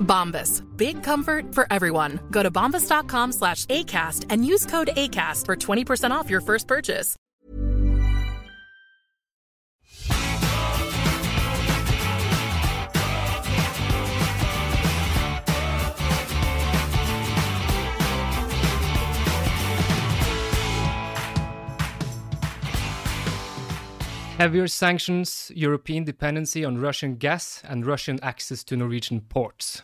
Bombas. 0.00 0.62
Big 0.76 1.02
comfort 1.02 1.54
for 1.54 1.66
everyone. 1.70 2.20
Go 2.30 2.42
to 2.42 2.50
bombas.com 2.50 3.32
slash 3.32 3.66
ACAST 3.66 4.26
and 4.30 4.46
use 4.46 4.64
code 4.64 4.88
ACAST 4.96 5.44
for 5.44 5.56
20% 5.56 6.10
off 6.10 6.30
your 6.30 6.40
first 6.40 6.66
purchase. 6.66 7.16
Heavier 24.38 24.66
sanctions, 24.68 25.50
European 25.56 26.04
dependency 26.04 26.62
on 26.62 26.76
Russian 26.76 27.14
gas, 27.14 27.62
and 27.64 27.86
Russian 27.86 28.20
access 28.22 28.62
to 28.64 28.76
Norwegian 28.76 29.22
ports. 29.22 29.82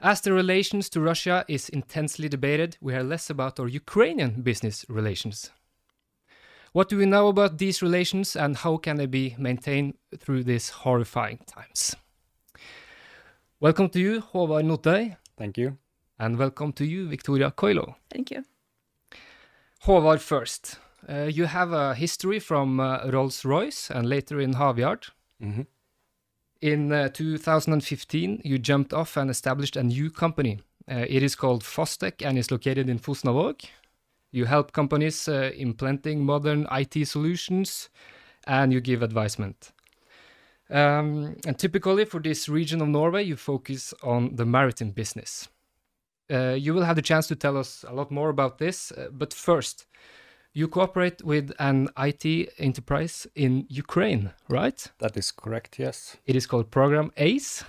As 0.00 0.20
the 0.20 0.32
relations 0.32 0.88
to 0.90 1.00
Russia 1.00 1.44
is 1.48 1.68
intensely 1.68 2.28
debated, 2.28 2.76
we 2.80 2.92
hear 2.92 3.02
less 3.02 3.30
about 3.30 3.58
our 3.58 3.68
Ukrainian 3.68 4.42
business 4.42 4.84
relations. 4.88 5.50
What 6.72 6.90
do 6.90 6.98
we 6.98 7.06
know 7.06 7.28
about 7.28 7.56
these 7.58 7.80
relations 7.82 8.36
and 8.36 8.56
how 8.58 8.76
can 8.76 8.96
they 8.96 9.06
be 9.06 9.34
maintained 9.38 9.94
through 10.18 10.44
these 10.44 10.68
horrifying 10.68 11.38
times? 11.46 11.96
Welcome 13.60 13.88
to 13.90 13.98
you, 13.98 14.20
Håvard 14.20 14.64
Notøy, 14.66 15.16
Thank 15.38 15.56
you. 15.56 15.78
and 16.18 16.36
welcome 16.36 16.72
to 16.74 16.84
you, 16.84 17.08
Victoria 17.08 17.50
Coilo. 17.50 17.94
Thank 18.10 18.30
you. 18.30 18.44
Håvard 19.84 20.20
first. 20.20 20.78
Uh, 21.08 21.30
you 21.32 21.46
have 21.46 21.72
a 21.72 21.94
history 21.94 22.38
from 22.40 22.80
uh, 22.80 23.08
Rolls 23.10 23.44
Royce 23.44 23.90
and 23.90 24.06
later 24.08 24.40
in 24.40 24.52
Havyard. 24.54 25.06
hmm 25.40 25.62
In 26.62 26.90
uh, 26.90 27.08
2015, 27.10 28.40
you 28.44 28.58
jumped 28.58 28.92
off 28.92 29.16
and 29.16 29.30
established 29.30 29.76
a 29.76 29.82
new 29.82 30.10
company. 30.10 30.60
Uh, 30.90 31.04
it 31.08 31.22
is 31.22 31.34
called 31.34 31.62
Fostec 31.62 32.24
and 32.24 32.38
is 32.38 32.50
located 32.50 32.88
in 32.88 32.98
Fosnavåg. 32.98 33.64
You 34.32 34.46
help 34.46 34.72
companies 34.72 35.28
uh, 35.28 35.50
implementing 35.56 36.24
modern 36.24 36.66
IT 36.70 37.06
solutions 37.06 37.90
and 38.46 38.72
you 38.72 38.80
give 38.80 39.02
advisement. 39.02 39.72
Um, 40.70 41.36
and 41.46 41.58
typically 41.58 42.04
for 42.04 42.20
this 42.20 42.48
region 42.48 42.80
of 42.80 42.88
Norway, 42.88 43.24
you 43.24 43.36
focus 43.36 43.94
on 44.02 44.36
the 44.36 44.46
maritime 44.46 44.90
business. 44.90 45.48
Uh, 46.30 46.56
you 46.58 46.74
will 46.74 46.82
have 46.82 46.96
the 46.96 47.02
chance 47.02 47.28
to 47.28 47.36
tell 47.36 47.56
us 47.56 47.84
a 47.86 47.92
lot 47.92 48.10
more 48.10 48.30
about 48.30 48.58
this, 48.58 48.90
uh, 48.92 49.08
but 49.12 49.32
first, 49.32 49.86
you 50.56 50.68
cooperate 50.68 51.22
with 51.22 51.52
an 51.58 51.90
IT 51.98 52.24
enterprise 52.58 53.26
in 53.34 53.66
Ukraine, 53.68 54.30
right? 54.48 54.90
That 54.98 55.14
is 55.16 55.30
correct. 55.30 55.78
Yes, 55.78 56.16
It 56.24 56.34
is 56.34 56.46
called 56.46 56.70
Program 56.70 57.12
ACE. 57.18 57.62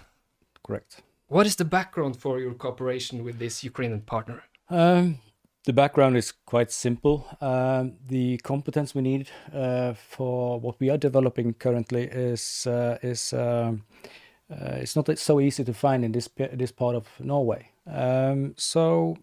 correct. 0.65 1.01
What 1.27 1.45
is 1.45 1.57
the 1.57 1.65
background 1.65 2.15
for 2.15 2.39
your 2.39 2.53
cooperation 2.53 3.25
with 3.25 3.39
this 3.39 3.61
Ukrainian 3.61 4.01
partner? 4.01 4.43
Um, 4.69 5.17
the 5.65 5.73
background 5.73 6.15
is 6.15 6.31
quite 6.45 6.71
simple. 6.71 7.25
Um, 7.41 7.97
the 8.07 8.37
competence 8.37 8.95
we 8.95 9.01
need 9.01 9.27
uh, 9.53 9.93
for 9.93 10.57
what 10.61 10.79
we 10.79 10.89
are 10.89 10.97
developing 10.97 11.53
currently 11.55 12.03
is 12.03 12.65
uh, 12.67 12.97
is 13.01 13.33
um, 13.33 13.83
uh, 14.49 14.79
it's 14.83 14.95
not 14.95 15.17
so 15.17 15.41
easy 15.41 15.63
to 15.65 15.73
find 15.73 16.05
in 16.05 16.13
this 16.13 16.29
this 16.53 16.71
part 16.71 16.95
of 16.95 17.05
Norway. 17.19 17.71
Um, 17.85 18.53
so 18.57 19.17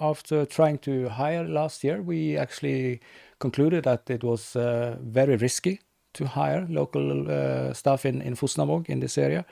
after 0.00 0.44
trying 0.46 0.78
to 0.78 1.08
hire 1.08 1.44
last 1.44 1.84
year, 1.84 2.02
we 2.02 2.36
actually 2.36 3.00
concluded 3.38 3.84
that 3.84 4.08
it 4.10 4.22
was 4.24 4.56
uh, 4.56 4.96
very 5.00 5.36
risky 5.36 5.80
to 6.14 6.26
hire 6.26 6.66
local 6.68 7.30
uh, 7.30 7.72
staff 7.72 8.06
in 8.06 8.22
in 8.22 8.34
Fosnavåg 8.34 8.88
in 8.88 9.00
this 9.00 9.18
area. 9.18 9.44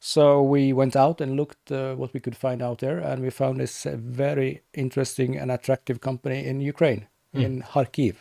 So 0.00 0.42
we 0.42 0.72
went 0.72 0.96
out 0.96 1.20
and 1.20 1.36
looked 1.36 1.70
uh, 1.70 1.94
what 1.94 2.12
we 2.12 2.20
could 2.20 2.36
find 2.36 2.62
out 2.62 2.78
there, 2.78 2.98
and 2.98 3.22
we 3.22 3.30
found 3.30 3.60
this 3.60 3.86
very 3.88 4.62
interesting 4.74 5.38
and 5.38 5.50
attractive 5.50 6.00
company 6.00 6.44
in 6.44 6.60
Ukraine, 6.60 7.06
in 7.32 7.62
Kharkiv, 7.62 8.16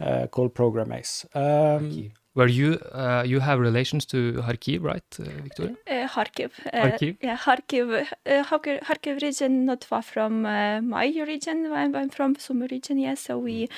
uh, 0.00 0.26
called 0.26 0.54
Program 0.54 0.92
Ace. 0.92 1.24
Um, 1.34 2.12
Where 2.38 2.46
you 2.46 2.68
uh, 2.92 3.24
you 3.26 3.40
have 3.40 3.58
relations 3.58 4.06
to 4.12 4.18
Kharkiv, 4.46 4.84
right, 4.90 5.10
uh, 5.18 5.24
Victoria? 5.46 5.76
Uh, 5.90 6.06
Kharkiv. 6.14 6.50
Uh, 6.66 6.82
Kharkiv? 6.84 7.16
Yeah, 7.20 7.36
Kharkiv. 7.36 7.86
Uh, 8.02 8.44
Kharkiv, 8.48 8.80
Kharkiv 8.88 9.20
region, 9.22 9.64
not 9.66 9.82
far 9.82 10.02
from 10.02 10.46
uh, 10.46 10.80
my 10.80 11.06
region. 11.26 11.72
I'm, 11.72 11.96
I'm 11.96 12.10
from 12.10 12.36
Sumy 12.36 12.68
region, 12.70 12.96
yes. 12.98 13.22
So 13.22 13.38
we 13.38 13.68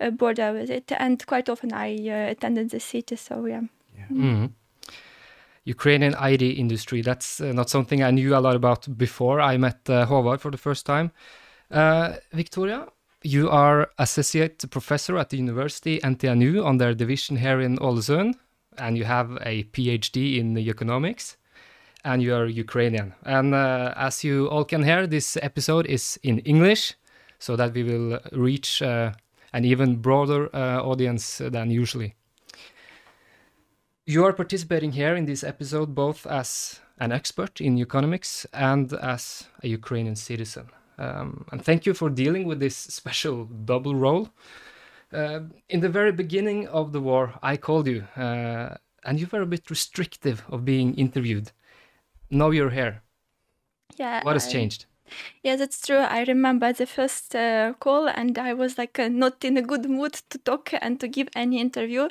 uh, 0.00 0.10
border 0.10 0.52
with 0.52 0.70
it, 0.70 0.92
and 0.96 1.26
quite 1.26 1.48
often 1.48 1.72
I 1.72 1.88
uh, 2.08 2.30
attended 2.30 2.70
the 2.70 2.78
city. 2.78 3.16
So 3.16 3.46
yeah. 3.46 3.62
Mhm. 4.10 4.50
Ukrainian 5.64 6.14
IT 6.30 6.42
industry. 6.42 7.02
That's 7.02 7.40
uh, 7.40 7.52
not 7.52 7.68
something 7.68 8.00
I 8.02 8.12
knew 8.12 8.36
a 8.36 8.42
lot 8.46 8.54
about 8.54 8.86
before 8.96 9.40
I 9.40 9.56
met 9.56 9.90
uh, 9.90 10.06
Håvard 10.06 10.40
for 10.40 10.50
the 10.52 10.58
first 10.58 10.86
time. 10.86 11.10
Uh, 11.70 12.12
Victoria, 12.32 12.86
you 13.24 13.48
are 13.48 13.88
associate 13.98 14.70
professor 14.70 15.16
at 15.16 15.30
the 15.30 15.38
university 15.38 15.98
NTNU 16.00 16.64
on 16.64 16.76
their 16.76 16.94
division 16.94 17.36
here 17.36 17.60
in 17.60 17.78
Ålesund, 17.78 18.34
and 18.78 18.98
you 18.98 19.04
have 19.04 19.38
a 19.40 19.64
PhD 19.72 20.38
in 20.38 20.56
economics, 20.58 21.36
and 22.04 22.22
you 22.22 22.34
are 22.34 22.46
Ukrainian. 22.46 23.14
And 23.24 23.54
uh, 23.54 23.94
as 23.96 24.22
you 24.22 24.48
all 24.48 24.64
can 24.64 24.82
hear, 24.82 25.06
this 25.06 25.38
episode 25.40 25.86
is 25.86 26.18
in 26.22 26.38
English, 26.40 26.94
so 27.38 27.56
that 27.56 27.72
we 27.72 27.82
will 27.82 28.20
reach 28.32 28.82
uh, 28.82 29.12
an 29.54 29.64
even 29.64 29.96
broader 29.96 30.54
uh, 30.54 30.82
audience 30.82 31.38
than 31.38 31.70
usually. 31.70 32.14
You 34.06 34.26
are 34.26 34.34
participating 34.34 34.92
here 34.92 35.16
in 35.16 35.24
this 35.24 35.42
episode 35.42 35.94
both 35.94 36.26
as 36.26 36.80
an 36.98 37.10
expert 37.10 37.60
in 37.60 37.78
economics 37.78 38.46
and 38.52 38.92
as 38.92 39.48
a 39.62 39.68
Ukrainian 39.68 40.16
citizen. 40.16 40.66
Um, 40.98 41.44
and 41.50 41.64
thank 41.64 41.86
you 41.86 41.94
for 41.94 42.08
dealing 42.10 42.46
with 42.46 42.60
this 42.60 42.76
special 42.76 43.44
double 43.44 43.94
role. 43.94 44.30
Uh, 45.12 45.40
in 45.68 45.80
the 45.80 45.88
very 45.88 46.12
beginning 46.12 46.66
of 46.68 46.92
the 46.92 47.00
war, 47.00 47.34
I 47.42 47.56
called 47.56 47.86
you, 47.86 48.04
uh, 48.16 48.76
and 49.04 49.20
you 49.20 49.28
were 49.30 49.42
a 49.42 49.46
bit 49.46 49.70
restrictive 49.70 50.42
of 50.48 50.64
being 50.64 50.94
interviewed. 50.94 51.52
Now 52.30 52.50
you're 52.50 52.70
here. 52.70 53.02
Yeah. 53.96 54.22
What 54.24 54.34
has 54.34 54.46
I- 54.48 54.52
changed? 54.52 54.86
Yeah, 55.42 55.56
that's 55.56 55.86
true. 55.86 55.98
I 55.98 56.24
remember 56.24 56.72
the 56.72 56.86
first 56.86 57.36
uh, 57.36 57.74
call, 57.78 58.08
and 58.08 58.38
I 58.38 58.54
was 58.54 58.78
like 58.78 58.98
uh, 58.98 59.08
not 59.08 59.44
in 59.44 59.58
a 59.58 59.62
good 59.62 59.88
mood 59.88 60.14
to 60.30 60.38
talk 60.38 60.70
and 60.80 60.98
to 61.00 61.06
give 61.06 61.28
any 61.36 61.60
interview. 61.60 62.08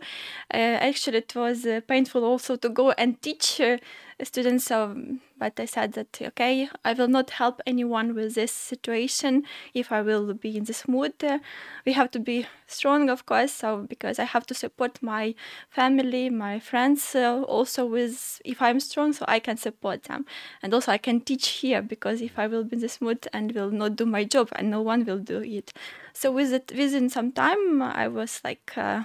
Uh, 0.54 0.78
actually, 0.80 1.18
it 1.18 1.36
was 1.36 1.66
uh, 1.66 1.82
painful 1.88 2.24
also 2.24 2.56
to 2.56 2.70
go 2.70 2.92
and 2.92 3.20
teach 3.22 3.60
uh, 3.60 3.78
students. 4.22 4.66
So, 4.66 4.96
but 5.38 5.60
I 5.60 5.66
said 5.66 5.94
that 5.94 6.20
okay, 6.22 6.70
I 6.86 6.94
will 6.94 7.08
not 7.08 7.32
help 7.32 7.62
anyone 7.66 8.16
with 8.16 8.36
this 8.36 8.52
situation 8.52 9.44
if 9.74 9.92
I 9.92 10.02
will 10.02 10.34
be 10.34 10.58
in 10.58 10.66
this 10.66 10.88
mood. 10.88 11.14
Uh, 11.24 11.40
we 11.86 11.94
have 11.94 12.12
to 12.12 12.20
be 12.20 12.46
strong, 12.68 13.10
of 13.10 13.26
course. 13.26 13.52
So 13.52 13.86
because 13.90 14.20
I 14.20 14.26
have 14.26 14.46
to 14.48 14.54
support 14.54 15.02
my 15.02 15.36
family, 15.70 16.30
my 16.30 16.60
friends, 16.60 17.16
uh, 17.16 17.42
also 17.42 17.86
with 17.86 18.42
if 18.46 18.62
I'm 18.62 18.80
strong, 18.80 19.14
so 19.14 19.26
I 19.28 19.40
can 19.40 19.58
support 19.58 20.04
them, 20.04 20.26
and 20.62 20.74
also 20.74 20.92
I 20.92 20.98
can 20.98 21.22
teach 21.22 21.48
here 21.48 21.82
because 21.82 22.22
if 22.22 22.38
I 22.38 22.48
will 22.48 22.64
be 22.64 22.76
in 22.76 22.82
this 22.82 23.02
mood 23.02 23.28
and 23.34 23.52
will 23.52 23.72
not 23.72 23.96
do 23.96 24.06
my 24.06 24.24
job, 24.24 24.50
and 24.56 24.70
no 24.70 24.82
one 24.82 25.06
will 25.06 25.20
do 25.20 25.42
it. 25.42 25.74
So 26.14 26.32
with 26.32 26.54
it, 26.54 26.72
within 26.76 27.10
some 27.10 27.32
time, 27.32 27.82
I 27.82 28.08
was 28.08 28.42
like. 28.44 28.74
Uh, 28.78 29.04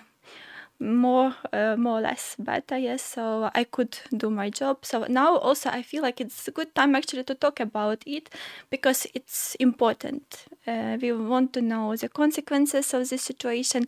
more 0.81 1.35
uh, 1.53 1.75
more 1.77 1.99
or 1.99 2.01
less 2.01 2.37
better 2.39 2.79
yes 2.79 3.03
so 3.03 3.51
i 3.55 3.65
could 3.65 3.99
do 4.17 4.31
my 4.31 4.49
job 4.49 4.77
so 4.83 5.05
now 5.09 5.37
also 5.37 5.69
i 5.71 5.83
feel 5.83 6.03
like 6.03 6.21
it's 6.21 6.47
a 6.47 6.53
good 6.53 6.73
time 6.75 6.95
actually 6.95 7.25
to 7.25 7.35
talk 7.35 7.59
about 7.59 8.03
it 8.07 8.31
because 8.71 9.07
it's 9.15 9.57
important 9.57 10.47
uh, 10.67 10.97
we 11.03 11.13
want 11.13 11.53
to 11.53 11.61
know 11.61 11.97
the 11.97 12.09
consequences 12.09 12.95
of 12.95 13.09
this 13.09 13.23
situation 13.23 13.87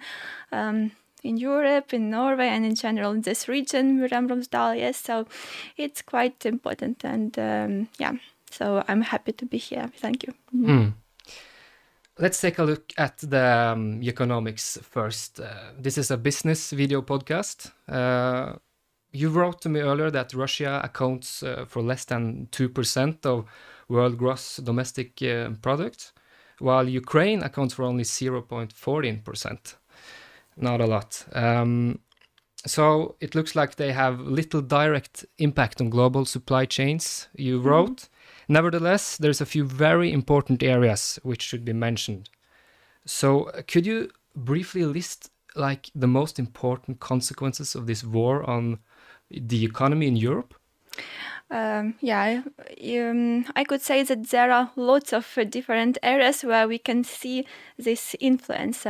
um, 0.52 0.90
in 1.22 1.37
Europe, 1.37 1.92
in 1.92 2.10
Norway, 2.10 2.48
and 2.48 2.64
in 2.64 2.75
general 2.75 3.12
in 3.12 3.22
this 3.22 3.48
region, 3.48 3.98
Møre 3.98 4.26
Romsdal. 4.26 4.78
Yes, 4.78 4.96
so 4.96 5.26
it's 5.76 6.02
quite 6.02 6.46
important, 6.46 7.04
and 7.04 7.38
um, 7.38 7.88
yeah, 7.98 8.14
so 8.50 8.82
I'm 8.88 9.02
happy 9.02 9.32
to 9.32 9.46
be 9.46 9.58
here. 9.58 9.90
Thank 9.96 10.25
you. 10.25 10.34
Mm. 10.54 10.94
Let's 12.20 12.38
take 12.38 12.58
a 12.58 12.64
look 12.64 12.93
at 12.99 13.17
the 13.17 13.72
um, 13.72 14.02
economics 14.02 14.76
first. 14.82 15.40
Uh, 15.40 15.72
this 15.78 15.96
is 15.96 16.11
a 16.11 16.19
business 16.19 16.70
video 16.70 17.00
podcast. 17.00 17.72
Uh, 17.88 18.58
you 19.11 19.31
wrote 19.31 19.62
to 19.62 19.70
me 19.70 19.81
earlier 19.81 20.11
that 20.11 20.34
Russia 20.34 20.82
accounts 20.84 21.43
uh, 21.43 21.64
for 21.67 21.81
less 21.81 22.05
than 22.05 22.49
2% 22.52 23.25
of 23.25 23.46
world 23.88 24.19
gross 24.19 24.58
domestic 24.58 25.22
uh, 25.22 25.49
product, 25.62 26.12
while 26.58 26.87
Ukraine 26.87 27.43
accounts 27.43 27.72
for 27.72 27.84
only 27.84 28.05
0.14%. 28.05 29.75
Not 30.58 30.82
a 30.82 30.87
lot. 30.87 31.25
Um, 31.32 32.00
so 32.66 33.16
it 33.20 33.34
looks 33.34 33.56
like 33.56 33.76
they 33.76 33.93
have 33.93 34.20
little 34.20 34.61
direct 34.61 35.25
impact 35.38 35.81
on 35.81 35.88
global 35.88 36.26
supply 36.26 36.66
chains, 36.66 37.28
you 37.34 37.61
wrote. 37.61 38.11
Nevertheless, 38.50 39.17
there's 39.17 39.41
a 39.41 39.47
few 39.47 39.64
very 39.64 40.12
important 40.12 40.61
areas 40.61 41.20
which 41.23 41.41
should 41.41 41.64
be 41.64 41.73
mentioned. 41.73 42.29
So, 43.06 43.49
could 43.69 43.87
you 43.87 44.11
briefly 44.35 44.85
list 44.85 45.31
like 45.55 45.91
the 45.94 46.08
most 46.08 46.37
important 46.37 46.99
consequences 46.99 47.76
of 47.76 47.87
this 47.87 48.02
war 48.02 48.43
on 48.50 48.81
the 49.31 49.64
economy 49.64 50.08
in 50.08 50.17
Europe? 50.17 50.55
Um, 51.52 51.94
yeah, 52.00 52.43
um, 52.94 53.44
I 53.56 53.64
could 53.64 53.82
say 53.82 54.05
that 54.05 54.29
there 54.31 54.52
are 54.52 54.70
lots 54.76 55.12
of 55.12 55.26
uh, 55.37 55.43
different 55.43 55.99
areas 56.00 56.43
where 56.43 56.69
we 56.69 56.79
can 56.79 57.02
see 57.02 57.44
this 57.76 58.14
influence, 58.20 58.87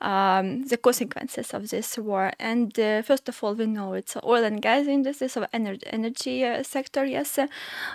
um, 0.00 0.64
the 0.66 0.76
consequences 0.76 1.52
of 1.52 1.68
this 1.68 1.98
war. 1.98 2.30
And 2.38 2.78
uh, 2.78 3.02
first 3.02 3.28
of 3.28 3.42
all, 3.42 3.54
we 3.54 3.66
know 3.66 3.94
it's 3.94 4.16
oil 4.22 4.44
and 4.44 4.62
gas 4.62 4.86
industries, 4.86 5.32
so 5.32 5.46
energy, 5.52 5.82
energy 5.86 6.44
uh, 6.44 6.62
sector, 6.62 7.04
yes, 7.04 7.40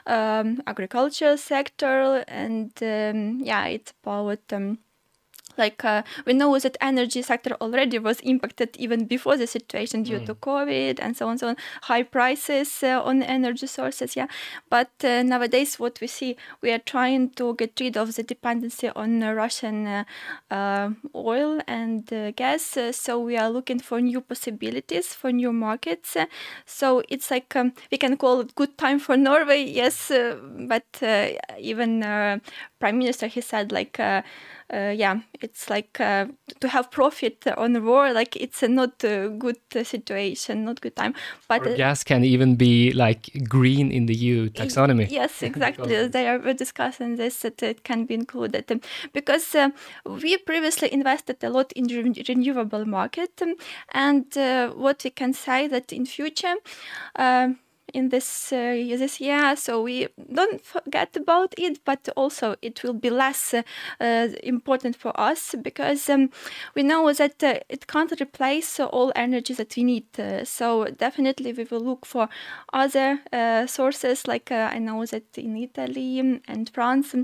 um, 0.06 0.62
agriculture 0.68 1.38
sector, 1.38 2.26
and 2.28 2.72
um, 2.82 3.40
yeah, 3.42 3.66
it's 3.68 3.94
about. 4.04 4.40
Like 5.58 5.84
uh, 5.84 6.04
we 6.26 6.34
know 6.34 6.58
that 6.58 6.78
energy 6.82 7.22
sector 7.22 7.56
already 7.62 8.00
was 8.00 8.20
impacted 8.22 8.76
even 8.78 9.06
before 9.06 9.38
the 9.38 9.48
situation 9.48 10.04
due 10.04 10.20
mm. 10.20 10.26
to 10.26 10.36
covid 10.36 11.00
and 11.02 11.16
so 11.16 11.28
on 11.28 11.38
so 11.38 11.50
on. 11.50 11.58
High 11.84 12.04
prices 12.04 12.84
uh, 12.84 13.02
on 13.04 13.24
energy 13.24 13.68
sources 13.68 14.16
yeah. 14.16 14.28
But 14.70 14.92
uh, 15.04 15.24
nowadays 15.24 15.80
what 15.80 16.00
we 16.02 16.08
see 16.08 16.36
we 16.62 16.72
are 16.72 16.80
trying 16.80 17.32
to 17.32 17.56
get 17.56 17.80
rid 17.80 17.98
of 17.98 18.16
the 18.16 18.24
dependency 18.24 18.90
on 18.90 19.22
russian 19.22 19.88
uh, 19.88 20.04
uh, 20.50 20.90
oil 21.16 21.62
and 21.68 22.12
uh, 22.14 22.32
gas. 22.32 22.78
So 22.92 23.20
we 23.20 23.38
are 23.38 23.50
looking 23.50 23.80
for 23.80 24.02
new 24.02 24.22
possibilities 24.22 25.14
for 25.14 25.32
new 25.32 25.54
markets. 25.54 26.18
So 26.66 27.04
it's 27.10 27.32
like 27.32 27.56
um, 27.56 27.74
we 27.92 27.98
can 27.98 28.18
call 28.18 28.42
it 28.42 28.56
good 28.56 28.78
time 28.78 29.00
for 29.00 29.18
norway 29.18 29.64
yes 29.64 30.12
but 30.68 30.86
even 31.60 32.02
prime 32.80 32.98
minister 32.98 33.28
he 33.28 33.42
said 33.42 33.72
like 33.72 34.00
uh, 34.74 34.94
yeah, 34.96 35.20
it's 35.42 35.70
like 35.70 36.00
uh, 36.00 36.26
to 36.60 36.68
have 36.68 36.92
profit 36.92 37.46
on 37.58 37.74
the 37.74 37.82
war, 37.82 38.14
like 38.14 38.36
it's 38.36 38.64
a 38.64 38.68
not 38.68 39.04
a 39.04 39.30
good 39.30 39.58
situation, 39.72 40.66
not 40.66 40.80
good 40.82 40.96
time. 40.96 41.14
But 41.48 41.68
or 41.68 41.76
gas 41.76 42.04
can 42.04 42.24
even 42.24 42.56
be 42.56 42.92
like 42.94 43.50
green 43.50 43.92
in 43.92 44.06
the 44.06 44.16
EU 44.16 44.50
taxonomy. 44.50 45.10
Yes, 45.10 45.44
exactly. 45.50 46.08
they 46.08 46.28
are 46.28 46.54
discussing 46.54 47.18
this 47.18 47.42
that 47.42 47.62
it 47.62 47.84
can 47.84 48.06
be 48.06 48.14
included 48.14 48.72
um, 48.72 48.82
because 49.14 49.54
uh, 49.56 49.70
we 50.06 50.38
previously 50.38 50.92
invested 50.94 51.44
a 51.44 51.50
lot 51.50 51.72
in 51.74 51.88
re 51.88 52.24
renewable 52.28 52.86
market, 52.86 53.42
um, 53.42 53.56
and 53.94 54.38
uh, 54.38 54.70
what 54.70 55.04
we 55.04 55.10
can 55.10 55.34
say 55.34 55.68
that 55.68 55.92
in 55.92 56.06
future 56.06 56.56
in 57.94 58.10
this 58.10 58.52
uh, 58.54 58.76
this 58.98 59.20
year. 59.20 59.56
So 59.56 59.82
we 59.82 60.08
don't 60.34 60.64
forget 60.64 61.16
about 61.16 61.54
it, 61.58 61.80
but 61.86 62.10
also 62.16 62.56
it 62.62 62.84
will 62.84 62.94
be 62.94 63.10
less 63.10 63.54
uh, 63.54 63.64
uh, 64.00 64.28
important 64.44 64.96
for 64.96 65.12
us 65.20 65.56
because 65.62 66.10
um, 66.10 66.30
we 66.76 66.84
know 66.84 67.12
that 67.14 67.44
uh, 67.44 67.60
it 67.70 67.88
can't 67.88 68.12
replace 68.20 68.80
all 68.80 69.12
energy 69.16 69.54
that 69.54 69.76
we 69.76 69.84
need. 69.84 70.20
Uh, 70.20 70.44
so 70.46 70.86
definitely 70.86 71.54
we 71.54 71.64
will 71.66 71.82
look 71.82 72.06
for 72.06 72.30
other 72.74 73.20
uh, 73.32 73.68
sources. 73.68 74.28
Like 74.28 74.52
I 74.52 74.78
know 74.80 75.06
that 75.06 75.38
in 75.38 75.58
Italy 75.58 76.20
and 76.20 76.70
France 76.74 77.16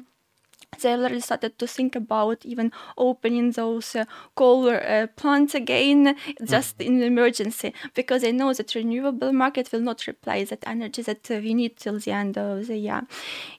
they 0.82 0.94
already 0.94 1.20
started 1.20 1.58
to 1.58 1.66
think 1.66 1.96
about 1.96 2.46
even 2.46 2.72
opening 2.98 3.52
those 3.52 3.96
uh, 3.96 4.06
coal 4.36 4.70
uh, 4.70 5.08
plants 5.16 5.56
again 5.56 6.16
just 6.44 6.78
mm-hmm. 6.78 6.94
in 6.94 7.04
emergency 7.04 7.74
because 7.94 8.22
they 8.22 8.32
know 8.32 8.54
that 8.54 8.76
renewable 8.76 9.34
market 9.34 9.72
will 9.72 9.80
not 9.82 10.08
replace 10.08 10.50
that 10.50 10.64
energy 10.68 11.02
that 11.02 11.30
uh, 11.32 11.36
we 11.36 11.54
need 11.54 11.78
till 11.78 12.00
the 12.00 12.12
end 12.12 12.38
of 12.38 12.68
the 12.68 12.78
year 12.78 13.02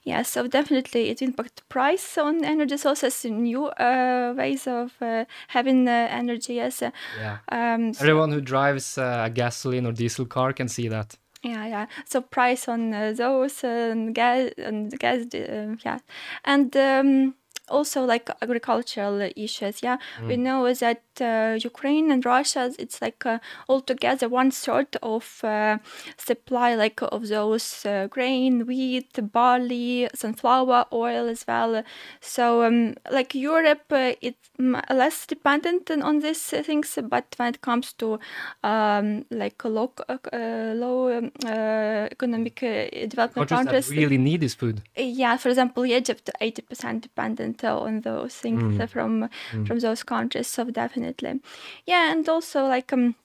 yeah 0.03 0.21
so 0.21 0.47
definitely 0.47 1.09
it 1.09 1.21
impact 1.21 1.67
price 1.67 2.17
on 2.17 2.45
energy 2.45 2.77
sources 2.77 3.25
new 3.25 3.65
uh, 3.65 4.33
ways 4.37 4.67
of 4.67 4.93
uh, 5.01 5.25
having 5.49 5.87
uh, 5.87 6.07
energy 6.11 6.53
yes 6.53 6.81
yeah. 7.17 7.39
Um, 7.51 7.93
so 7.93 8.03
everyone 8.03 8.31
who 8.31 8.41
drives 8.41 8.97
a 8.97 9.31
gasoline 9.33 9.85
or 9.85 9.91
diesel 9.91 10.25
car 10.25 10.53
can 10.53 10.67
see 10.67 10.87
that 10.87 11.17
yeah, 11.43 11.65
yeah. 11.67 11.85
So 12.05 12.21
price 12.21 12.67
on 12.67 12.93
uh, 12.93 13.13
those 13.15 13.63
and 13.63 14.13
gas 14.13 14.51
and 14.57 14.91
gas, 14.99 15.25
uh, 15.33 15.75
yeah, 15.85 15.99
and 16.43 16.75
um, 16.75 17.35
also 17.69 18.05
like 18.05 18.29
agricultural 18.41 19.29
issues. 19.35 19.81
Yeah, 19.83 19.97
mm. 20.19 20.27
we 20.27 20.37
know 20.37 20.73
that 20.73 21.03
uh, 21.21 21.57
Ukraine 21.61 22.11
and 22.11 22.25
Russia, 22.25 22.71
it's 22.79 23.01
like 23.01 23.25
uh, 23.25 23.39
altogether 23.67 24.29
one 24.29 24.51
sort 24.51 24.95
of 25.01 25.43
uh, 25.43 25.77
supply, 26.17 26.75
like 26.75 27.01
of 27.01 27.27
those 27.27 27.85
uh, 27.85 28.07
grain, 28.09 28.65
wheat, 28.65 29.19
barley, 29.31 30.07
sunflower 30.13 30.85
oil 30.93 31.27
as 31.27 31.45
well. 31.47 31.83
So 32.21 32.63
um, 32.63 32.95
like 33.11 33.35
Europe, 33.35 33.91
uh, 33.91 34.13
it's 34.21 34.49
less 34.89 35.25
dependent 35.25 35.91
on 35.91 36.19
these 36.19 36.41
things, 36.41 36.97
but 37.09 37.25
when 37.37 37.49
it 37.53 37.61
comes 37.61 37.93
to 37.93 38.19
um, 38.63 39.25
like 39.31 39.63
low, 39.63 39.93
uh, 40.07 40.73
low 40.75 41.17
um, 41.17 41.31
economic 42.11 42.59
development 42.59 43.49
countries, 43.49 43.49
countries, 43.49 43.89
that 43.89 43.95
really 43.95 44.17
need 44.17 44.41
this 44.41 44.55
food. 44.55 44.81
Yeah, 44.95 45.37
for 45.37 45.49
example, 45.49 45.85
Egypt, 45.85 46.29
eighty 46.41 46.61
percent 46.61 47.01
dependent 47.03 47.58
on 47.67 48.01
those 48.01 48.35
things 48.35 48.77
mm. 48.77 48.89
from 48.89 49.29
mm. 49.51 49.67
from 49.67 49.79
those 49.79 50.03
countries. 50.03 50.47
So 50.47 50.65
definitely, 50.65 51.39
yeah, 51.85 52.11
and 52.11 52.27
also 52.29 52.65
like 52.65 52.93
um, 52.93 53.15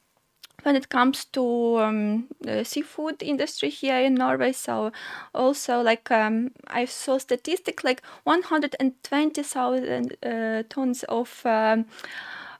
when 0.65 0.77
it 0.77 0.89
comes 0.89 1.25
to 1.27 1.79
um, 1.79 2.27
the 2.41 2.65
seafood 2.65 3.23
industry 3.23 3.70
here 3.70 4.01
in 4.01 4.15
Norway. 4.15 4.53
So 4.53 4.93
also 5.35 5.81
like 5.82 6.11
um, 6.11 6.51
I 6.69 6.87
saw 6.87 7.19
statistic 7.19 7.85
like 7.85 8.03
120,000 8.25 10.17
uh, 10.23 10.63
tons 10.69 11.05
of 11.05 11.43
um, 11.44 11.87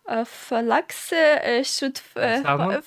of 0.07 0.53
lux 0.53 1.13
uh, 1.13 1.63
should 1.63 2.01
uh, 2.17 2.43
salmon? 2.43 2.83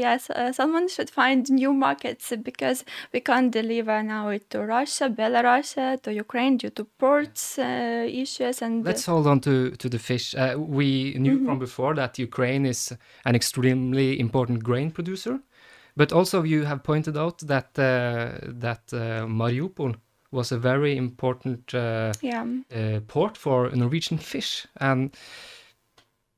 yes 0.00 0.30
salmon 0.52 0.88
should 0.88 1.10
find 1.10 1.48
new 1.48 1.72
markets 1.72 2.32
because 2.42 2.84
we 3.12 3.20
can't 3.20 3.52
deliver 3.52 4.02
now 4.02 4.28
it 4.28 4.50
to 4.50 4.60
Russia, 4.60 5.08
Belarus, 5.08 5.74
to 6.02 6.12
Ukraine 6.12 6.56
due 6.56 6.70
to 6.70 6.84
ports 6.84 7.58
uh, 7.58 8.06
issues 8.08 8.62
and. 8.62 8.84
Let's 8.84 9.06
hold 9.06 9.26
on 9.26 9.40
to 9.40 9.70
to 9.70 9.88
the 9.88 9.98
fish. 9.98 10.34
we 10.56 11.14
knew 11.18 11.32
mm 11.32 11.38
-hmm. 11.38 11.46
from 11.46 11.58
before 11.58 11.94
that 11.94 12.18
Ukraine 12.18 12.68
is 12.68 12.92
an 13.24 13.34
extremely 13.34 14.18
important 14.18 14.62
grain 14.62 14.90
producer, 14.90 15.38
but 15.94 16.12
also 16.12 16.44
you 16.44 16.64
have 16.64 16.80
pointed 16.82 17.16
out 17.16 17.46
that 17.46 17.74
that 18.60 18.92
Mariupol 19.26 19.94
was 20.30 20.52
a 20.52 20.58
very 20.58 20.96
important 20.96 21.72
yeah. 21.72 22.44
port 23.06 23.38
for 23.38 23.70
Norwegian 23.76 24.18
fish 24.32 24.66
and 24.74 25.16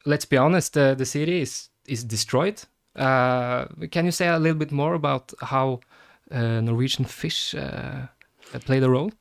let's 0.04 0.24
be 0.24 0.36
honest, 0.36 0.76
uh, 0.76 0.94
the 0.94 1.06
city 1.06 1.40
is 1.42 1.70
is 1.86 2.04
destroyed. 2.04 2.62
Uh, 2.96 3.66
can 3.90 4.04
you 4.04 4.12
say 4.12 4.28
a 4.28 4.38
little 4.38 4.58
bit 4.58 4.72
more 4.72 4.94
about 4.94 5.32
how 5.40 5.80
uh, 6.30 6.60
Norwegian 6.60 7.04
fish 7.04 7.54
uh, 7.54 8.06
played 8.66 8.82
a 8.82 8.90
role? 8.90 9.12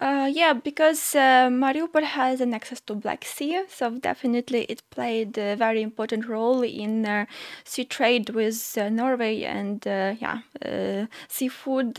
Uh, 0.00 0.30
yeah, 0.32 0.52
because 0.52 1.16
uh, 1.16 1.48
Mariupol 1.50 2.04
has 2.04 2.40
an 2.40 2.54
access 2.54 2.80
to 2.82 2.94
Black 2.94 3.24
Sea, 3.24 3.64
so 3.68 3.90
definitely 3.98 4.62
it 4.68 4.80
played 4.90 5.36
a 5.36 5.56
very 5.56 5.82
important 5.82 6.28
role 6.28 6.62
in 6.62 7.04
uh, 7.04 7.26
sea 7.64 7.84
trade 7.84 8.30
with 8.30 8.78
uh, 8.78 8.88
Norway 8.90 9.42
and 9.42 9.84
uh, 9.88 10.14
yeah, 10.20 10.38
uh, 10.64 11.06
seafood 11.26 11.98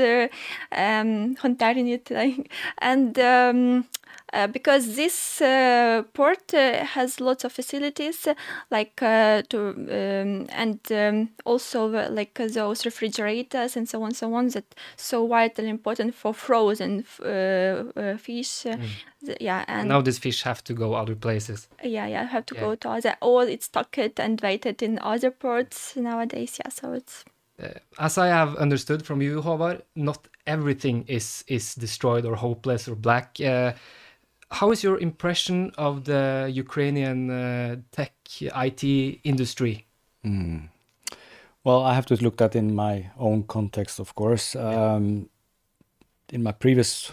um, 0.71 1.35
hunting 1.35 1.89
it, 1.89 2.09
and 2.77 3.19
um, 3.19 3.85
Uh, 4.31 4.45
because 4.45 4.95
this 4.95 5.41
uh, 5.41 6.03
port 6.13 6.53
uh, 6.53 6.85
has 6.85 7.19
lots 7.19 7.43
of 7.43 7.51
facilities 7.51 8.27
like 8.69 9.01
uh, 9.01 9.41
to 9.49 9.69
um, 9.69 10.45
and 10.51 10.79
um, 10.91 11.29
also 11.45 11.91
uh, 11.95 12.07
like 12.11 12.35
those 12.53 12.85
refrigerators 12.85 13.75
and 13.75 13.89
so 13.89 14.03
on 14.03 14.13
so 14.13 14.31
on 14.35 14.47
that 14.49 14.75
so 14.95 15.25
vitally 15.25 15.69
important 15.69 16.13
for 16.13 16.31
frozen 16.31 17.01
fish 17.01 18.61
th- 18.61 19.37
yeah 19.41 19.65
and 19.67 19.89
now 19.89 19.99
these 19.99 20.19
fish 20.19 20.43
have 20.43 20.63
to 20.63 20.73
go 20.73 20.93
other 20.93 21.15
places 21.15 21.67
yeah 21.83 22.05
yeah 22.05 22.23
have 22.25 22.45
to 22.45 22.53
Yeah. 22.55 22.61
go 22.61 22.75
to 22.75 22.89
other 22.89 23.15
or 23.21 23.45
it's 23.45 23.65
stocked 23.65 24.19
and 24.19 24.39
waited 24.41 24.83
in 24.83 24.99
other 25.01 25.31
ports 25.31 25.95
nowadays 25.95 26.59
yeah 26.59 26.69
so 26.69 26.93
it's 26.93 27.25
as 27.97 28.17
I 28.17 28.27
have 28.27 28.55
understood 28.55 29.05
from 29.05 29.21
you, 29.21 29.41
Håvard, 29.41 29.81
not 29.95 30.27
everything 30.47 31.03
is 31.07 31.43
is 31.47 31.75
destroyed 31.75 32.25
or 32.25 32.35
hopeless 32.35 32.87
or 32.87 32.95
black. 32.95 33.37
Uh, 33.41 33.73
how 34.51 34.71
is 34.71 34.83
your 34.83 34.99
impression 34.99 35.71
of 35.77 36.05
the 36.05 36.49
Ukrainian 36.53 37.29
uh, 37.29 37.75
tech 37.91 38.13
IT 38.41 38.83
industry? 39.23 39.85
Well, 41.63 41.83
I 41.83 41.93
have 41.93 42.05
to 42.07 42.15
look 42.15 42.41
at 42.41 42.51
that 42.51 42.55
in 42.59 42.73
my 42.73 43.11
own 43.17 43.43
context, 43.43 43.99
of 43.99 44.15
course. 44.15 44.55
Um, 44.55 45.29
in 46.31 46.41
my 46.43 46.51
previous 46.51 47.11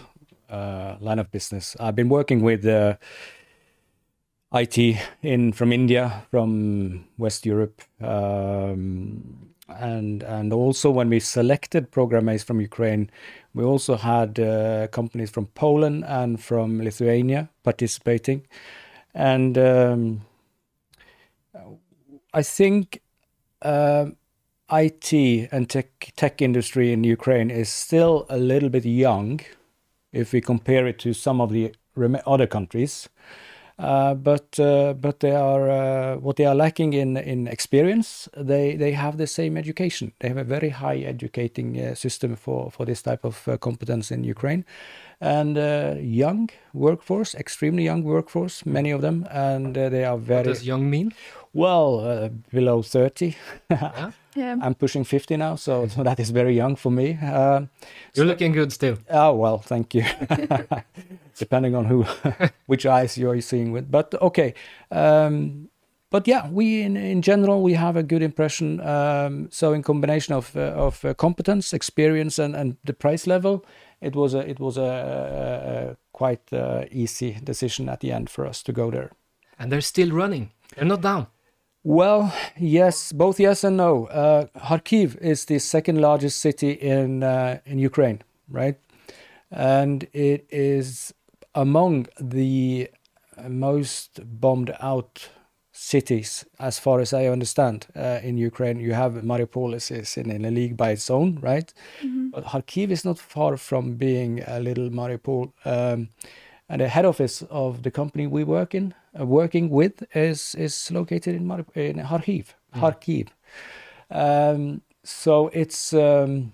uh, 0.49 0.95
line 0.99 1.19
of 1.19 1.31
business, 1.31 1.75
I've 1.79 1.95
been 1.95 2.09
working 2.09 2.41
with 2.41 2.65
uh, 2.65 2.95
IT 4.53 4.77
in 5.21 5.51
from 5.53 5.73
India, 5.73 6.25
from 6.31 7.05
West 7.17 7.45
Europe, 7.45 7.81
um, 8.01 9.46
and 9.69 10.23
and 10.23 10.53
also 10.53 10.89
when 10.91 11.09
we 11.09 11.19
selected 11.19 11.91
programmers 11.91 12.43
from 12.43 12.61
Ukraine, 12.61 13.09
we 13.53 13.63
also 13.63 13.95
had 13.97 14.39
uh, 14.39 14.87
companies 14.87 15.29
from 15.31 15.47
Poland 15.47 16.05
and 16.05 16.41
from 16.41 16.81
Lithuania 16.81 17.49
participating, 17.63 18.47
and 19.13 19.57
um, 19.57 20.21
I 22.33 22.43
think. 22.43 23.01
um 23.61 24.15
IT 24.71 25.13
and 25.51 25.69
tech 25.69 26.11
tech 26.17 26.41
industry 26.41 26.91
in 26.91 27.03
Ukraine 27.03 27.49
is 27.49 27.69
still 27.69 28.25
a 28.29 28.37
little 28.37 28.69
bit 28.69 28.85
young, 28.85 29.39
if 30.11 30.33
we 30.33 30.41
compare 30.41 30.85
it 30.87 30.99
to 30.99 31.13
some 31.13 31.39
of 31.41 31.51
the 31.51 31.73
other 32.25 32.47
countries. 32.47 33.09
Uh, 33.79 34.15
but 34.15 34.59
uh, 34.59 34.93
but 34.93 35.19
they 35.19 35.35
are 35.35 35.69
uh, 35.69 36.17
what 36.17 36.35
they 36.37 36.45
are 36.45 36.55
lacking 36.55 36.93
in 36.93 37.15
in 37.17 37.47
experience. 37.47 38.27
They 38.35 38.75
they 38.75 38.93
have 38.93 39.17
the 39.17 39.27
same 39.27 39.55
education. 39.59 40.13
They 40.19 40.29
have 40.29 40.37
a 40.37 40.43
very 40.43 40.69
high 40.69 40.97
educating 40.97 41.77
uh, 41.79 41.93
system 41.95 42.35
for 42.35 42.71
for 42.71 42.85
this 42.85 43.01
type 43.03 43.23
of 43.23 43.47
uh, 43.47 43.57
competence 43.57 44.11
in 44.15 44.23
Ukraine, 44.23 44.65
and 45.21 45.57
uh, 45.57 45.95
young 45.99 46.49
workforce, 46.73 47.35
extremely 47.35 47.83
young 47.83 48.03
workforce, 48.03 48.65
many 48.65 48.89
of 48.91 49.01
them, 49.01 49.27
and 49.29 49.77
uh, 49.77 49.89
they 49.89 50.05
are 50.05 50.17
What 50.17 50.25
very 50.27 50.43
does 50.43 50.65
young 50.65 50.89
mean? 50.89 51.11
well 51.53 51.99
uh, 51.99 52.29
below 52.51 52.81
thirty. 52.81 53.35
Yeah. 53.69 54.11
yeah 54.37 54.55
I'm 54.61 54.75
pushing 54.75 55.03
50 55.03 55.37
now, 55.37 55.55
so, 55.55 55.87
so 55.95 56.03
that 56.03 56.19
is 56.19 56.29
very 56.29 56.55
young 56.55 56.75
for 56.75 56.91
me. 56.91 57.17
Uh, 57.21 57.61
You're 58.13 58.25
looking 58.25 58.53
good 58.53 58.71
still. 58.71 58.97
oh, 59.09 59.33
well, 59.33 59.57
thank 59.57 59.95
you. 59.95 60.05
Depending 61.37 61.75
on 61.75 61.85
who, 61.85 62.05
which 62.67 62.85
eyes 62.85 63.17
you're 63.17 63.41
seeing 63.41 63.71
with. 63.71 63.91
But 63.91 64.13
okay. 64.21 64.53
Um, 64.91 65.69
but 66.09 66.27
yeah, 66.27 66.49
we 66.49 66.81
in, 66.81 66.95
in 66.95 67.21
general, 67.21 67.61
we 67.61 67.73
have 67.73 67.97
a 67.97 68.03
good 68.03 68.23
impression. 68.23 68.79
Um, 68.79 69.49
so 69.51 69.73
in 69.73 69.83
combination 69.83 70.33
of, 70.33 70.55
uh, 70.55 70.73
of 70.87 71.03
uh, 71.03 71.13
competence, 71.13 71.73
experience, 71.73 72.39
and, 72.39 72.55
and 72.55 72.77
the 72.83 72.93
price 72.93 73.27
level, 73.27 73.65
it 73.99 74.15
was 74.15 74.33
a, 74.33 74.39
it 74.49 74.59
was 74.59 74.77
a, 74.77 74.81
a, 74.81 75.91
a 75.91 75.97
quite 76.13 76.53
uh, 76.53 76.85
easy 76.91 77.37
decision 77.43 77.89
at 77.89 77.99
the 77.99 78.11
end 78.11 78.29
for 78.29 78.45
us 78.45 78.63
to 78.63 78.71
go 78.71 78.89
there. 78.89 79.11
And 79.59 79.71
they're 79.71 79.81
still 79.81 80.11
running. 80.11 80.51
They're 80.75 80.85
not 80.85 81.01
down. 81.01 81.27
Well, 81.89 82.33
yes, 82.57 83.13
both 83.13 83.39
yes 83.39 83.63
and 83.63 83.77
no. 83.77 84.07
Uh, 84.07 84.47
Kharkiv 84.57 85.15
is 85.21 85.45
the 85.45 85.57
second 85.57 86.01
largest 86.01 86.41
city 86.41 86.71
in 86.71 87.23
uh, 87.23 87.59
in 87.65 87.79
Ukraine, 87.79 88.23
right? 88.49 88.75
And 89.51 90.05
it 90.11 90.45
is 90.49 91.13
among 91.55 92.07
the 92.19 92.89
most 93.47 94.19
bombed 94.41 94.75
out 94.81 95.29
cities, 95.71 96.43
as 96.59 96.77
far 96.77 96.99
as 96.99 97.13
I 97.13 97.27
understand, 97.27 97.87
uh, 97.95 98.19
in 98.21 98.37
Ukraine. 98.37 98.81
You 98.81 98.91
have 98.91 99.13
Mariupol 99.13 99.73
is, 99.73 100.17
in, 100.17 100.29
in 100.29 100.43
a 100.43 100.51
league 100.51 100.75
by 100.75 100.91
its 100.91 101.09
own, 101.09 101.39
right? 101.39 101.73
But 102.33 102.43
Kharkiv 102.47 102.91
is 102.91 103.05
not 103.05 103.17
far 103.17 103.55
from 103.55 103.95
being 103.95 104.43
a 104.45 104.59
little 104.59 104.89
Mariupol. 104.89 105.53
Um, 105.63 106.09
and 106.69 106.81
the 106.81 106.89
head 106.89 107.05
office 107.05 107.43
of 107.49 107.83
the 107.83 107.91
company 107.91 108.27
we 108.27 108.43
work 108.43 108.75
in, 108.75 108.93
working 109.25 109.69
with, 109.69 110.03
is 110.15 110.55
is 110.55 110.91
located 110.91 111.35
in 111.35 111.45
Mar- 111.45 111.65
in 111.75 111.97
Kharkiv. 111.97 112.47
Kharkiv. 112.75 113.27
Um, 114.09 114.81
so 115.03 115.47
it's 115.53 115.93
um, 115.93 116.53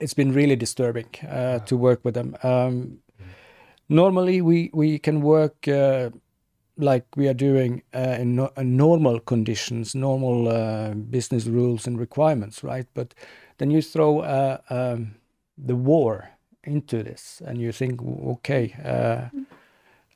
it's 0.00 0.14
been 0.14 0.32
really 0.32 0.56
disturbing 0.56 1.06
uh, 1.28 1.60
to 1.60 1.76
work 1.76 2.04
with 2.04 2.14
them. 2.14 2.36
Um, 2.42 2.98
normally, 3.88 4.40
we 4.42 4.70
we 4.72 4.98
can 4.98 5.22
work 5.22 5.68
uh, 5.68 6.10
like 6.76 7.06
we 7.16 7.28
are 7.28 7.34
doing 7.34 7.82
uh, 7.94 8.16
in 8.20 8.36
no- 8.36 8.52
uh, 8.56 8.62
normal 8.62 9.20
conditions, 9.20 9.94
normal 9.94 10.48
uh, 10.48 10.94
business 10.94 11.46
rules 11.46 11.86
and 11.86 11.98
requirements, 11.98 12.64
right? 12.64 12.86
But 12.94 13.14
then 13.58 13.70
you 13.70 13.82
throw 13.82 14.20
uh, 14.20 14.58
um, 14.70 15.14
the 15.56 15.76
war 15.76 16.30
into 16.64 17.02
this, 17.02 17.42
and 17.44 17.58
you 17.58 17.72
think, 17.72 18.00
okay, 18.02 18.74
uh, 18.84 19.28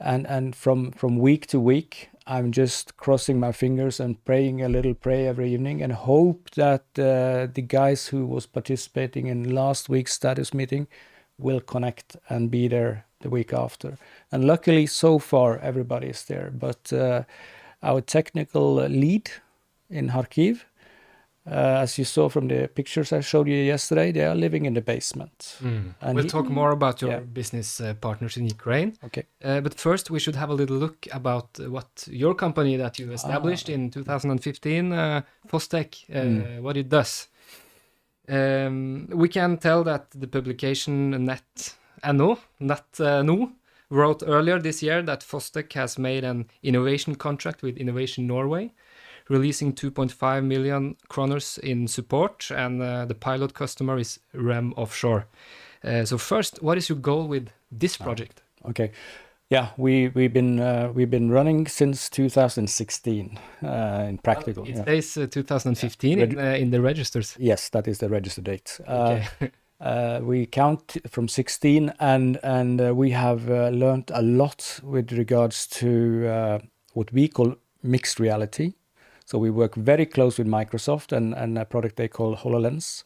and 0.00 0.26
and 0.26 0.54
from 0.54 0.92
from 0.92 1.18
week 1.18 1.46
to 1.48 1.60
week, 1.60 2.10
I'm 2.26 2.52
just 2.52 2.96
crossing 2.96 3.40
my 3.40 3.52
fingers 3.52 4.00
and 4.00 4.22
praying 4.24 4.62
a 4.62 4.68
little 4.68 4.94
prayer 4.94 5.28
every 5.28 5.52
evening, 5.52 5.82
and 5.82 5.92
hope 5.92 6.50
that 6.56 6.84
uh, 6.98 7.46
the 7.52 7.64
guys 7.66 8.08
who 8.08 8.26
was 8.26 8.46
participating 8.46 9.26
in 9.26 9.54
last 9.54 9.88
week's 9.88 10.12
status 10.12 10.52
meeting 10.52 10.86
will 11.38 11.60
connect 11.60 12.16
and 12.28 12.50
be 12.50 12.68
there 12.68 13.04
the 13.20 13.30
week 13.30 13.52
after. 13.52 13.98
And 14.32 14.44
luckily, 14.44 14.86
so 14.86 15.18
far, 15.18 15.58
everybody 15.58 16.08
is 16.08 16.24
there. 16.24 16.50
But 16.50 16.92
uh, 16.92 17.22
our 17.82 18.00
technical 18.00 18.74
lead 18.74 19.30
in 19.90 20.10
Kharkiv, 20.10 20.64
uh, 21.46 21.82
as 21.82 21.96
you 21.98 22.04
saw 22.04 22.28
from 22.28 22.48
the 22.48 22.68
pictures 22.68 23.12
I 23.12 23.20
showed 23.20 23.46
you 23.48 23.54
yesterday, 23.56 24.12
they 24.12 24.24
are 24.24 24.34
living 24.34 24.66
in 24.66 24.74
the 24.74 24.80
basement. 24.80 25.56
And 25.62 25.94
we'll 26.14 26.24
he- 26.24 26.28
talk 26.30 26.48
more 26.48 26.70
about 26.72 27.00
your 27.02 27.10
Yeah. 27.12 27.20
business 27.20 27.80
uh, 27.80 27.94
partners 28.00 28.36
in 28.36 28.44
Ukraine. 28.46 28.90
Okay. 29.04 29.24
Uh, 29.44 29.60
but 29.60 29.74
first, 29.74 30.10
we 30.10 30.18
should 30.18 30.36
have 30.36 30.50
a 30.50 30.54
little 30.54 30.76
look 30.76 31.06
about 31.12 31.48
what 31.74 31.88
your 32.10 32.34
company 32.34 32.76
that 32.76 32.98
you 32.98 33.12
established 33.12 33.68
in 33.68 33.90
2015, 33.90 34.92
uh, 34.92 35.22
Fostec, 35.50 35.88
uh, 36.10 36.62
what 36.62 36.76
it 36.76 36.88
does. 36.88 37.28
Um, 38.28 39.06
we 39.12 39.28
can 39.28 39.56
tell 39.58 39.84
that 39.84 40.10
the 40.10 40.26
publication 40.26 41.10
Net.no, 41.24 42.38
Net 42.58 42.84
uh, 43.00 43.22
no, 43.22 43.52
wrote 43.88 44.24
earlier 44.26 44.58
this 44.58 44.82
year 44.82 45.00
that 45.02 45.20
Fostec 45.22 45.72
has 45.74 45.96
made 45.98 46.24
an 46.24 46.46
innovation 46.62 47.14
contract 47.14 47.62
with 47.62 47.76
Innovation 47.76 48.26
Norway, 48.26 48.72
releasing 49.28 49.72
2.5 49.72 50.44
million 50.44 50.96
kroners 51.08 51.58
in 51.58 51.88
support, 51.88 52.50
and 52.50 52.82
uh, 52.82 53.04
the 53.06 53.14
pilot 53.14 53.54
customer 53.54 53.98
is 53.98 54.18
REM 54.32 54.72
Offshore. 54.76 55.26
Uh, 55.84 56.04
so 56.04 56.18
first, 56.18 56.62
what 56.62 56.78
is 56.78 56.88
your 56.88 56.98
goal 56.98 57.28
with 57.28 57.48
this 57.70 57.96
project? 57.96 58.42
Okay. 58.68 58.92
Yeah, 59.48 59.68
we 59.76 60.08
we've 60.08 60.32
been 60.32 60.58
uh, 60.58 60.90
we've 60.92 61.10
been 61.10 61.30
running 61.30 61.68
since 61.68 62.10
2016 62.10 63.38
uh, 63.62 64.06
in 64.08 64.18
practical. 64.18 64.64
It 64.64 64.76
yeah. 64.76 64.84
says 64.84 65.16
uh, 65.16 65.26
2015 65.30 66.18
in, 66.18 66.38
uh, 66.38 66.42
in 66.42 66.70
the 66.70 66.80
registers. 66.80 67.36
Yes, 67.38 67.68
that 67.68 67.86
is 67.86 67.98
the 67.98 68.08
register 68.08 68.42
date. 68.42 68.80
Uh, 68.86 69.20
Okay. 69.40 69.52
uh, 69.80 70.20
we 70.22 70.46
count 70.46 70.96
from 71.08 71.28
16, 71.28 71.92
and 72.00 72.40
and 72.42 72.80
uh, 72.80 72.92
we 72.92 73.10
have 73.10 73.48
uh, 73.48 73.68
learned 73.68 74.10
a 74.12 74.22
lot 74.22 74.80
with 74.82 75.12
regards 75.12 75.68
to 75.68 76.26
uh, 76.26 76.58
what 76.94 77.12
we 77.12 77.28
call 77.28 77.54
mixed 77.82 78.18
reality. 78.18 78.72
So 79.26 79.38
we 79.38 79.50
work 79.50 79.74
very 79.74 80.06
close 80.06 80.38
with 80.38 80.46
Microsoft 80.46 81.12
and, 81.12 81.34
and 81.34 81.58
a 81.58 81.64
product 81.64 81.96
they 81.96 82.08
call 82.08 82.36
Hololens. 82.36 83.04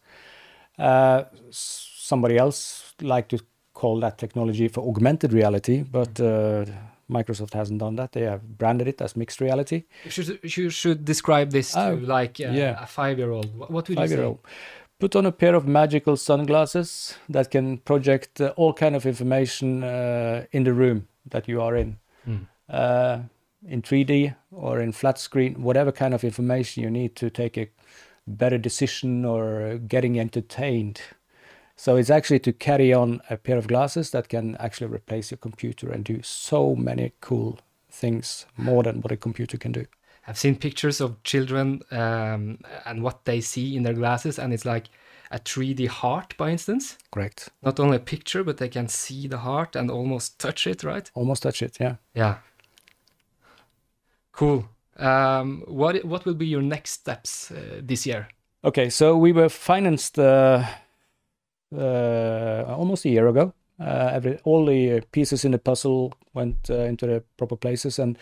Uh, 0.79 1.25
somebody 1.51 2.37
else 2.37 2.95
like 3.01 3.29
to 3.29 3.39
call 3.73 3.99
that 4.01 4.19
technology 4.19 4.69
for 4.69 4.87
augmented 4.87 5.33
reality, 5.33 5.83
but 5.83 6.21
uh, 6.21 6.65
Microsoft 7.11 7.55
hasn't 7.55 7.81
done 7.81 7.97
that. 7.97 8.13
They 8.13 8.23
have 8.23 8.59
branded 8.59 8.87
it 8.87 9.01
as 9.01 9.17
mixed 9.17 9.41
reality. 9.41 9.85
You 10.05 10.11
should, 10.11 10.39
you 10.43 10.71
should 10.71 11.05
describe 11.05 11.51
this 11.51 11.73
to 11.73 11.91
Oh, 11.91 11.95
like 11.95 12.39
uh, 12.41 12.51
yeah. 12.53 12.83
a 12.83 12.87
five-year-old. 12.87 13.57
What, 13.59 13.71
would 13.71 13.89
you 13.89 13.97
five 13.97 14.11
say? 14.11 14.17
year 14.17 14.25
old 14.25 14.39
put 14.99 15.17
on 15.17 15.25
a 15.25 15.33
pair 15.33 15.55
of 15.55 15.67
magical 15.67 16.15
sunglasses 16.15 17.15
that 17.31 17.51
can 17.51 17.79
project 17.79 18.39
uh, 18.39 18.53
all 18.57 18.75
kind 18.75 18.95
of 18.95 19.07
information 19.07 19.83
uh, 19.83 20.45
in 20.53 20.65
the 20.65 20.73
room 20.75 21.09
that 21.31 21.49
you 21.49 21.61
are 21.63 21.75
in 21.75 21.97
Hmm. 22.27 22.37
In 23.67 23.83
3d 23.83 24.35
or 24.51 24.81
in 24.81 24.93
flat 24.93 25.19
screen 25.19 25.63
whatever 25.63 25.93
kind 25.93 26.15
of 26.15 26.25
information 26.25 26.83
you 26.83 26.91
need 26.91 27.15
to 27.17 27.31
take 27.31 27.59
a 27.59 27.69
better 28.27 28.59
decision 28.59 29.25
or 29.25 29.79
getting 29.79 30.19
entertained 30.19 31.01
So 31.81 31.97
it's 31.97 32.11
actually 32.11 32.41
to 32.41 32.53
carry 32.53 32.93
on 32.93 33.23
a 33.31 33.39
pair 33.39 33.57
of 33.57 33.67
glasses 33.67 34.11
that 34.11 34.29
can 34.29 34.55
actually 34.57 34.93
replace 34.95 35.31
your 35.31 35.39
computer 35.39 35.91
and 35.91 36.05
do 36.05 36.21
so 36.23 36.77
many 36.77 37.13
cool 37.23 37.59
things 37.91 38.45
more 38.59 38.83
than 38.83 39.01
what 39.01 39.13
a 39.13 39.17
computer 39.17 39.57
can 39.57 39.73
do. 39.73 39.87
I've 40.27 40.37
seen 40.37 40.57
pictures 40.57 41.01
of 41.01 41.23
children 41.23 41.81
um, 41.91 42.59
and 42.85 43.03
what 43.03 43.25
they 43.25 43.41
see 43.41 43.77
in 43.77 43.83
their 43.83 43.95
glasses, 43.95 44.39
and 44.39 44.53
it's 44.53 44.67
like 44.67 44.91
a 45.31 45.39
3D 45.39 45.87
heart, 45.89 46.37
by 46.37 46.51
instance. 46.51 46.99
Correct. 47.11 47.49
Not 47.63 47.81
only 47.81 47.97
a 47.97 48.01
picture, 48.01 48.45
but 48.45 48.59
they 48.59 48.69
can 48.69 48.89
see 48.89 49.27
the 49.27 49.39
heart 49.39 49.75
and 49.75 49.91
almost 49.91 50.39
touch 50.39 50.67
it, 50.67 50.85
right? 50.85 51.11
Almost 51.15 51.45
touch 51.45 51.63
it, 51.63 51.79
yeah. 51.81 51.95
Yeah. 52.15 52.35
Cool. 54.41 54.65
Um, 54.97 55.65
what 55.69 56.03
what 56.03 56.25
will 56.25 56.35
be 56.35 56.47
your 56.47 56.63
next 56.63 56.93
steps 56.93 57.51
uh, 57.51 57.83
this 57.83 58.07
year? 58.07 58.27
Okay, 58.65 58.89
so 58.89 59.15
we 59.15 59.33
were 59.33 59.51
financed 59.51 60.19
uh, 60.19 60.65
uh, 61.77 62.65
almost 62.67 63.05
a 63.05 63.11
year 63.11 63.29
ago. 63.29 63.53
Uh, 63.79 64.11
every 64.15 64.39
all 64.45 64.65
the 64.65 65.03
pieces 65.13 65.45
in 65.45 65.53
the 65.53 65.59
puzzle 65.59 66.15
went 66.33 66.71
uh, 66.71 66.89
into 66.89 67.07
the 67.07 67.23
proper 67.37 67.57
places, 67.57 67.99
and 67.99 68.17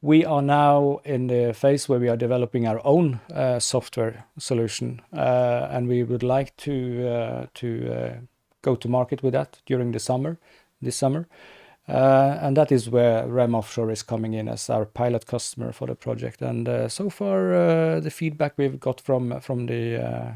we 0.00 0.24
are 0.24 0.40
now 0.40 1.00
in 1.04 1.26
the 1.26 1.52
phase 1.52 1.90
where 1.90 2.00
we 2.00 2.08
are 2.08 2.16
developing 2.16 2.66
our 2.66 2.80
own 2.82 3.20
uh, 3.34 3.58
software 3.58 4.24
solution, 4.38 5.02
and 5.12 5.88
we 5.88 6.02
would 6.04 6.22
like 6.22 6.56
to 6.56 7.46
to 7.52 8.28
go 8.62 8.76
to 8.76 8.88
market 8.88 9.22
with 9.22 9.34
that 9.34 9.60
during 9.66 9.92
the 9.92 10.00
summer, 10.00 10.38
this 10.80 10.96
summer, 10.96 11.26
Uh, 11.90 12.38
and 12.42 12.56
that 12.56 12.70
is 12.72 12.88
where 12.88 13.26
Rem 13.26 13.54
Offshore 13.54 13.90
is 13.90 14.02
coming 14.02 14.34
in 14.34 14.48
as 14.48 14.70
our 14.70 14.84
pilot 14.84 15.26
customer 15.26 15.72
for 15.72 15.86
the 15.88 15.94
project. 15.94 16.42
And 16.42 16.68
uh, 16.68 16.88
so 16.88 17.10
far, 17.10 17.52
uh, 17.52 18.00
the 18.00 18.10
feedback 18.10 18.52
we've 18.56 18.78
got 18.78 19.00
from 19.00 19.40
from 19.40 19.66
the 19.66 19.96
uh, 19.96 20.32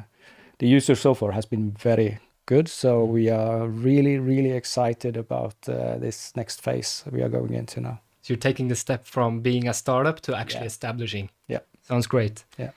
the 0.58 0.66
users 0.66 1.00
so 1.00 1.14
far 1.14 1.32
has 1.32 1.46
been 1.46 1.72
very 1.78 2.18
good. 2.46 2.68
So 2.68 3.04
we 3.04 3.30
are 3.30 3.68
really 3.68 4.18
really 4.18 4.50
excited 4.56 5.16
about 5.16 5.54
this 6.00 6.32
next 6.36 6.60
phase 6.62 7.04
we 7.10 7.22
are 7.22 7.30
going 7.30 7.54
into 7.54 7.80
now. 7.80 7.98
So 8.22 8.32
you're 8.32 8.40
taking 8.40 8.68
the 8.68 8.76
step 8.76 9.04
from 9.06 9.40
being 9.40 9.68
a 9.68 9.74
startup 9.74 10.20
to 10.20 10.34
actually 10.34 10.62
Yeah. 10.62 10.72
establishing. 10.72 11.28
Yeah. 11.48 11.60
Sounds 11.82 12.06
great. 12.06 12.44
Yeah. 12.58 12.70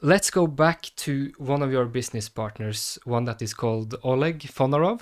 Let's 0.00 0.30
go 0.30 0.46
back 0.46 0.90
to 0.96 1.32
one 1.38 1.62
of 1.64 1.72
your 1.72 1.86
business 1.86 2.28
partners, 2.28 2.98
one 3.04 3.24
that 3.24 3.42
is 3.42 3.54
called 3.54 3.94
Oleg 4.02 4.38
Fonarov. 4.40 5.00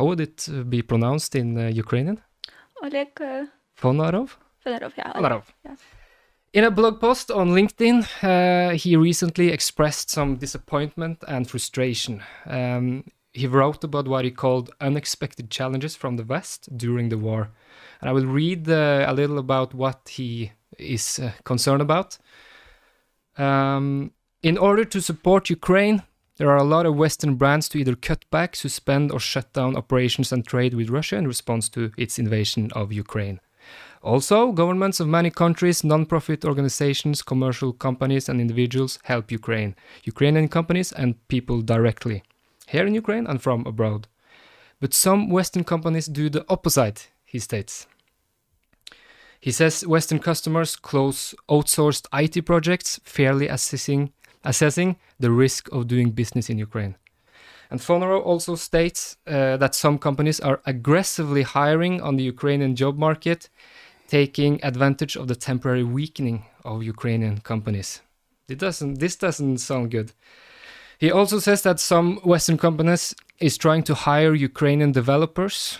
How 0.00 0.06
would 0.06 0.20
it 0.20 0.48
uh, 0.48 0.62
be 0.62 0.80
pronounced 0.80 1.34
in 1.34 1.58
uh, 1.58 1.66
Ukrainian? 1.66 2.22
Oleg 2.82 3.20
uh, 3.20 3.44
Fonarov? 3.76 4.30
Fedorov, 4.64 4.92
yeah. 4.96 5.12
Fonarov. 5.12 5.44
yeah. 5.62 5.76
In 6.54 6.64
a 6.64 6.70
blog 6.70 6.98
post 7.00 7.30
on 7.30 7.50
LinkedIn, 7.50 7.98
uh, 8.22 8.74
he 8.82 8.96
recently 8.96 9.48
expressed 9.48 10.08
some 10.08 10.36
disappointment 10.36 11.22
and 11.28 11.46
frustration. 11.50 12.22
Um, 12.46 13.04
he 13.34 13.46
wrote 13.46 13.84
about 13.84 14.08
what 14.08 14.24
he 14.24 14.30
called 14.30 14.70
unexpected 14.80 15.50
challenges 15.50 15.96
from 15.96 16.16
the 16.16 16.24
West 16.24 16.74
during 16.74 17.10
the 17.10 17.18
war. 17.18 17.50
And 18.00 18.08
I 18.08 18.14
will 18.14 18.26
read 18.40 18.70
uh, 18.70 19.04
a 19.06 19.12
little 19.12 19.38
about 19.38 19.74
what 19.74 20.08
he 20.08 20.52
is 20.78 21.18
uh, 21.18 21.32
concerned 21.44 21.82
about. 21.82 22.16
Um, 23.36 24.12
in 24.42 24.56
order 24.56 24.86
to 24.86 25.02
support 25.02 25.50
Ukraine, 25.50 26.04
there 26.40 26.48
are 26.48 26.56
a 26.56 26.64
lot 26.64 26.86
of 26.86 26.96
Western 26.96 27.34
brands 27.34 27.68
to 27.68 27.76
either 27.76 27.94
cut 27.94 28.24
back, 28.30 28.56
suspend, 28.56 29.12
or 29.12 29.20
shut 29.20 29.52
down 29.52 29.76
operations 29.76 30.32
and 30.32 30.46
trade 30.46 30.72
with 30.72 30.88
Russia 30.88 31.16
in 31.16 31.28
response 31.28 31.68
to 31.68 31.92
its 31.98 32.18
invasion 32.18 32.70
of 32.72 32.94
Ukraine. 32.94 33.40
Also, 34.02 34.50
governments 34.50 35.00
of 35.00 35.06
many 35.06 35.28
countries, 35.28 35.84
non-profit 35.84 36.46
organizations, 36.46 37.20
commercial 37.20 37.74
companies, 37.74 38.26
and 38.26 38.40
individuals 38.40 38.98
help 39.02 39.30
Ukraine, 39.30 39.76
Ukrainian 40.04 40.48
companies, 40.48 40.92
and 40.92 41.28
people 41.28 41.60
directly, 41.60 42.22
here 42.68 42.86
in 42.86 42.94
Ukraine 42.94 43.26
and 43.26 43.42
from 43.42 43.66
abroad. 43.66 44.08
But 44.80 44.94
some 44.94 45.28
Western 45.28 45.64
companies 45.64 46.06
do 46.06 46.30
the 46.30 46.46
opposite, 46.48 47.10
he 47.26 47.38
states. 47.38 47.86
He 49.40 49.50
says 49.50 49.86
Western 49.86 50.20
customers 50.20 50.74
close 50.74 51.34
outsourced 51.50 52.06
IT 52.14 52.46
projects, 52.46 52.98
fairly 53.04 53.46
assessing, 53.46 54.12
assessing 54.44 54.96
the 55.18 55.30
risk 55.30 55.68
of 55.72 55.86
doing 55.86 56.10
business 56.10 56.50
in 56.50 56.58
Ukraine. 56.58 56.96
And 57.70 57.80
Fonarov 57.80 58.24
also 58.24 58.56
states 58.56 59.16
uh, 59.26 59.56
that 59.58 59.74
some 59.74 59.98
companies 59.98 60.40
are 60.40 60.60
aggressively 60.66 61.42
hiring 61.42 62.00
on 62.00 62.16
the 62.16 62.24
Ukrainian 62.24 62.74
job 62.74 62.98
market, 62.98 63.48
taking 64.08 64.62
advantage 64.64 65.14
of 65.16 65.28
the 65.28 65.36
temporary 65.36 65.84
weakening 65.84 66.46
of 66.64 66.82
Ukrainian 66.82 67.38
companies. 67.38 68.00
It 68.48 68.58
doesn't, 68.58 68.98
this 68.98 69.14
doesn't 69.14 69.58
sound 69.58 69.92
good. 69.92 70.12
He 70.98 71.12
also 71.12 71.38
says 71.38 71.62
that 71.62 71.78
some 71.78 72.16
Western 72.24 72.58
companies 72.58 73.14
is 73.38 73.56
trying 73.56 73.84
to 73.84 73.94
hire 73.94 74.34
Ukrainian 74.34 74.92
developers 74.92 75.78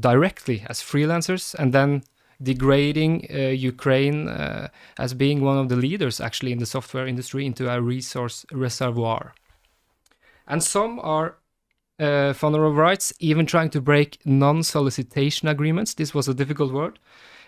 directly 0.00 0.64
as 0.68 0.80
freelancers 0.80 1.54
and 1.54 1.72
then 1.72 2.04
degrading 2.42 3.26
uh, 3.32 3.38
Ukraine 3.48 4.28
uh, 4.28 4.68
as 4.98 5.14
being 5.14 5.40
one 5.40 5.58
of 5.58 5.68
the 5.68 5.76
leaders 5.76 6.20
actually 6.20 6.52
in 6.52 6.58
the 6.58 6.66
software 6.66 7.06
industry 7.06 7.46
into 7.46 7.70
a 7.70 7.80
resource 7.80 8.44
reservoir. 8.52 9.34
And 10.46 10.62
some 10.62 10.98
are, 11.00 11.36
uh, 11.98 12.32
Fonarov 12.34 12.76
writes, 12.76 13.12
even 13.20 13.46
trying 13.46 13.70
to 13.70 13.80
break 13.80 14.18
non 14.24 14.62
solicitation 14.62 15.48
agreements. 15.48 15.94
This 15.94 16.14
was 16.14 16.28
a 16.28 16.34
difficult 16.34 16.72
word, 16.72 16.98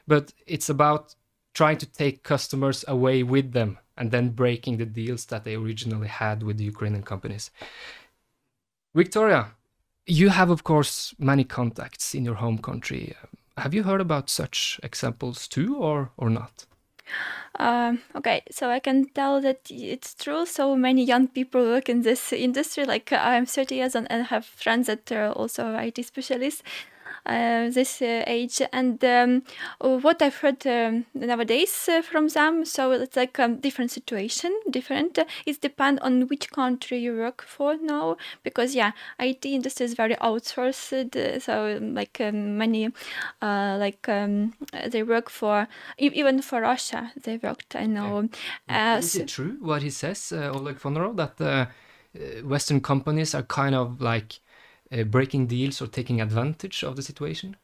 but 0.06 0.32
it's 0.46 0.68
about 0.68 1.14
trying 1.54 1.78
to 1.78 1.86
take 1.86 2.22
customers 2.22 2.84
away 2.88 3.22
with 3.22 3.52
them 3.52 3.78
and 3.96 4.10
then 4.10 4.30
breaking 4.30 4.76
the 4.76 4.86
deals 4.86 5.26
that 5.26 5.44
they 5.44 5.54
originally 5.54 6.08
had 6.08 6.42
with 6.42 6.58
the 6.58 6.64
Ukrainian 6.64 7.02
companies. 7.02 7.50
Victoria, 8.94 9.52
you 10.06 10.28
have, 10.28 10.50
of 10.50 10.64
course, 10.64 11.14
many 11.18 11.44
contacts 11.44 12.14
in 12.14 12.24
your 12.24 12.34
home 12.34 12.58
country. 12.58 13.14
Have 13.56 13.72
you 13.72 13.84
heard 13.84 14.00
about 14.00 14.28
such 14.28 14.80
examples 14.82 15.46
too, 15.46 15.76
or, 15.76 16.10
or 16.16 16.28
not? 16.28 16.66
Um, 17.56 18.00
okay, 18.16 18.42
so 18.50 18.68
I 18.68 18.80
can 18.80 19.06
tell 19.10 19.40
that 19.40 19.60
it's 19.70 20.14
true. 20.14 20.44
So 20.44 20.74
many 20.74 21.04
young 21.04 21.28
people 21.28 21.62
work 21.62 21.88
in 21.88 22.02
this 22.02 22.32
industry. 22.32 22.84
Like 22.84 23.12
I'm 23.12 23.46
30 23.46 23.76
years 23.76 23.94
old 23.94 24.06
and 24.10 24.26
have 24.26 24.44
friends 24.44 24.88
that 24.88 25.10
are 25.12 25.30
also 25.30 25.76
IT 25.76 26.04
specialists. 26.04 26.62
Uh, 27.26 27.70
this 27.70 28.02
uh, 28.02 28.22
age 28.26 28.60
and 28.70 29.02
um, 29.02 29.42
what 29.80 30.20
I've 30.20 30.36
heard 30.36 30.66
um, 30.66 31.06
nowadays 31.14 31.88
uh, 31.88 32.02
from 32.02 32.28
them. 32.28 32.66
So 32.66 32.92
it's 32.92 33.16
like 33.16 33.38
a 33.38 33.48
different 33.48 33.90
situation, 33.90 34.54
different. 34.70 35.18
it 35.46 35.60
depends 35.62 36.02
on 36.02 36.28
which 36.28 36.50
country 36.50 36.98
you 36.98 37.16
work 37.16 37.42
for 37.42 37.76
now, 37.80 38.18
because 38.42 38.74
yeah, 38.74 38.92
IT 39.18 39.46
industry 39.46 39.86
is 39.86 39.94
very 39.94 40.16
outsourced. 40.16 41.40
So 41.40 41.78
like 41.80 42.20
um, 42.20 42.58
many, 42.58 42.90
uh, 43.40 43.76
like 43.80 44.06
um, 44.06 44.52
they 44.86 45.02
work 45.02 45.30
for 45.30 45.66
even 45.96 46.42
for 46.42 46.60
Russia. 46.60 47.10
They 47.22 47.38
worked. 47.38 47.74
I 47.74 47.86
know. 47.86 48.28
Uh, 48.68 48.96
Is 48.98 49.12
so- 49.12 49.20
it 49.20 49.28
true 49.28 49.56
what 49.60 49.82
he 49.82 49.88
says, 49.88 50.30
uh, 50.30 50.52
Oleg 50.54 50.78
Fonarov, 50.78 51.16
that 51.16 51.68
Western 52.44 52.80
companies 52.80 53.34
are 53.34 53.44
kind 53.44 53.74
of 53.74 54.00
like 54.02 54.40
Uh, 54.92 55.04
breaking 55.04 55.46
deals 55.46 55.80
or 55.82 55.86
taking 55.86 56.20
advantage 56.20 56.84
of 56.84 56.96
the 56.96 57.02
situation? 57.02 57.56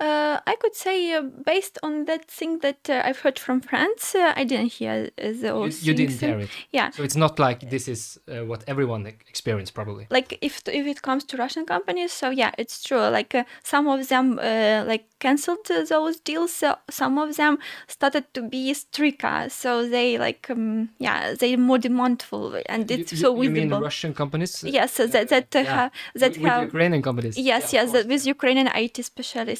Uh, 0.00 0.40
I 0.46 0.56
could 0.56 0.74
say, 0.74 1.12
uh, 1.12 1.22
based 1.22 1.78
on 1.82 2.04
that 2.06 2.30
thing 2.30 2.60
that 2.60 2.88
uh, 2.88 3.02
I've 3.04 3.18
heard 3.20 3.38
from 3.38 3.60
friends, 3.60 4.14
uh, 4.14 4.32
I 4.34 4.44
didn't 4.44 4.72
hear 4.72 5.10
uh, 5.22 5.26
You, 5.28 5.34
those 5.34 5.82
you 5.82 5.94
didn't 5.94 6.20
hear 6.20 6.38
it. 6.40 6.50
Yeah. 6.72 6.90
So 6.90 7.02
it's 7.02 7.16
not 7.16 7.38
like 7.38 7.68
this 7.70 7.88
is 7.88 8.18
uh, 8.28 8.44
what 8.44 8.64
everyone 8.66 9.06
experienced, 9.06 9.74
probably. 9.74 10.06
Like 10.10 10.38
if 10.40 10.62
if 10.66 10.86
it 10.86 11.02
comes 11.02 11.24
to 11.24 11.36
Russian 11.36 11.66
companies, 11.66 12.12
so 12.12 12.30
yeah, 12.30 12.52
it's 12.58 12.82
true. 12.82 12.98
Like 13.18 13.34
uh, 13.34 13.44
some 13.62 13.88
of 13.88 14.08
them 14.08 14.38
uh, 14.38 14.84
like 14.86 15.04
cancelled 15.18 15.66
those 15.88 16.20
deals. 16.20 16.64
Some 16.90 17.18
of 17.18 17.36
them 17.36 17.58
started 17.86 18.24
to 18.34 18.42
be 18.42 18.72
stricter, 18.74 19.48
so 19.48 19.88
they 19.88 20.18
like 20.18 20.48
um, 20.50 20.88
yeah 20.98 21.34
they 21.34 21.56
more 21.56 21.78
demandful 21.78 22.62
and 22.66 22.90
it's 22.90 23.12
you, 23.12 23.18
so 23.18 23.42
you 23.42 23.50
mean. 23.50 23.70
Russian 23.70 24.14
companies? 24.14 24.64
Yes, 24.66 24.92
so 24.92 25.06
that 25.06 25.28
that 25.28 25.54
uh, 25.54 25.60
Yeah. 25.60 25.74
have 25.74 25.90
that 26.14 26.32
with, 26.36 26.50
have 26.50 26.62
Ukrainian 26.64 27.02
companies? 27.02 27.36
Yes, 27.36 27.72
yes, 27.72 27.92
that 27.92 28.06
with 28.06 28.26
Ukrainian 28.26 28.68
IT 28.68 28.96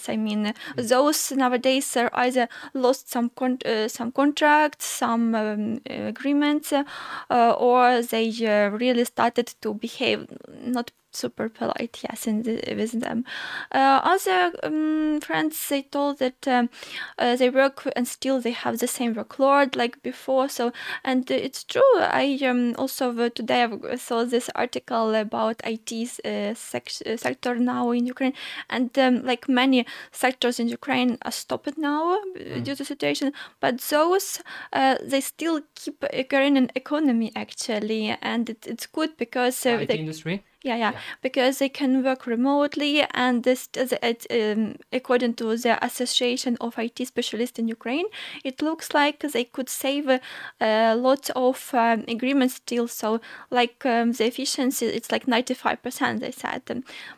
I 0.08 0.16
mean, 0.16 0.46
uh, 0.46 0.52
those 0.76 1.32
nowadays 1.32 1.96
are 1.96 2.10
either 2.14 2.48
lost 2.74 3.10
some 3.10 3.30
con- 3.30 3.58
uh, 3.64 3.88
some 3.88 4.12
contracts, 4.12 4.86
some 4.86 5.34
um, 5.34 5.80
agreements, 5.86 6.72
uh, 6.72 6.84
uh, 7.30 7.52
or 7.58 8.02
they 8.02 8.28
uh, 8.46 8.70
really 8.70 9.04
started 9.04 9.54
to 9.62 9.74
behave 9.74 10.26
not 10.64 10.90
super 11.12 11.48
polite. 11.48 12.02
Yes, 12.08 12.26
in 12.26 12.42
the, 12.42 12.62
with 12.76 13.00
them. 13.00 13.24
Uh, 13.72 14.00
other 14.02 14.52
um, 14.62 15.20
friends 15.20 15.68
they 15.68 15.82
told 15.82 16.18
that 16.18 16.46
um, 16.48 16.70
uh, 17.18 17.36
they 17.36 17.50
work 17.50 17.88
and 17.96 18.06
still 18.06 18.40
they 18.40 18.52
have 18.52 18.78
the 18.78 18.86
same 18.86 19.14
workload 19.14 19.76
like 19.76 20.02
before. 20.02 20.48
So 20.48 20.72
and 21.04 21.30
uh, 21.30 21.34
it's 21.34 21.64
true. 21.64 21.82
I 21.98 22.38
um, 22.44 22.74
also 22.78 23.16
uh, 23.18 23.28
today 23.30 23.64
I 23.64 23.96
saw 23.96 24.24
this 24.24 24.50
article 24.54 25.14
about 25.14 25.60
IT 25.64 25.92
uh, 26.24 26.54
sec- 26.54 27.06
uh, 27.06 27.16
sector 27.16 27.56
now 27.56 27.90
in 27.90 28.06
Ukraine, 28.06 28.34
and 28.68 28.96
um, 28.98 29.24
like 29.24 29.48
many 29.48 29.86
sectors 30.12 30.60
in 30.60 30.68
Ukraine 30.68 31.18
are 31.22 31.32
stopped 31.32 31.76
now 31.78 32.14
uh, 32.14 32.60
due 32.60 32.74
to 32.74 32.84
situation. 32.84 33.32
But 33.60 33.80
those 33.80 34.40
uh, 34.72 34.96
they 35.02 35.20
still 35.20 35.60
keep 35.74 36.04
Ukrainian 36.12 36.70
economy 36.74 37.32
actually, 37.34 38.16
and 38.22 38.50
it, 38.50 38.66
it's 38.66 38.86
good 38.86 39.16
because 39.16 39.66
uh, 39.66 39.78
IT 39.80 39.88
they, 39.88 39.98
industry? 39.98 40.44
Yeah, 40.62 40.76
yeah, 40.76 40.92
because 41.22 41.58
they 41.58 41.70
can 41.70 42.04
work 42.04 42.26
remotely, 42.26 43.02
and 43.14 43.44
this, 43.44 43.70
it, 43.74 44.26
um, 44.30 44.76
according 44.92 45.34
to 45.36 45.56
the 45.56 45.82
Association 45.82 46.58
of 46.60 46.78
IT 46.78 47.02
Specialists 47.06 47.58
in 47.58 47.66
Ukraine, 47.66 48.04
it 48.44 48.60
looks 48.60 48.92
like 48.92 49.20
they 49.20 49.44
could 49.44 49.70
save 49.70 50.06
a, 50.06 50.20
a 50.60 50.94
lot 50.96 51.30
of 51.30 51.70
um, 51.72 52.04
agreements 52.08 52.56
still. 52.56 52.88
So, 52.88 53.22
like 53.50 53.86
um, 53.86 54.12
the 54.12 54.26
efficiency, 54.26 54.84
it's 54.84 55.10
like 55.10 55.26
ninety 55.26 55.54
five 55.54 55.82
percent. 55.82 56.20
They 56.20 56.30
said, 56.30 56.62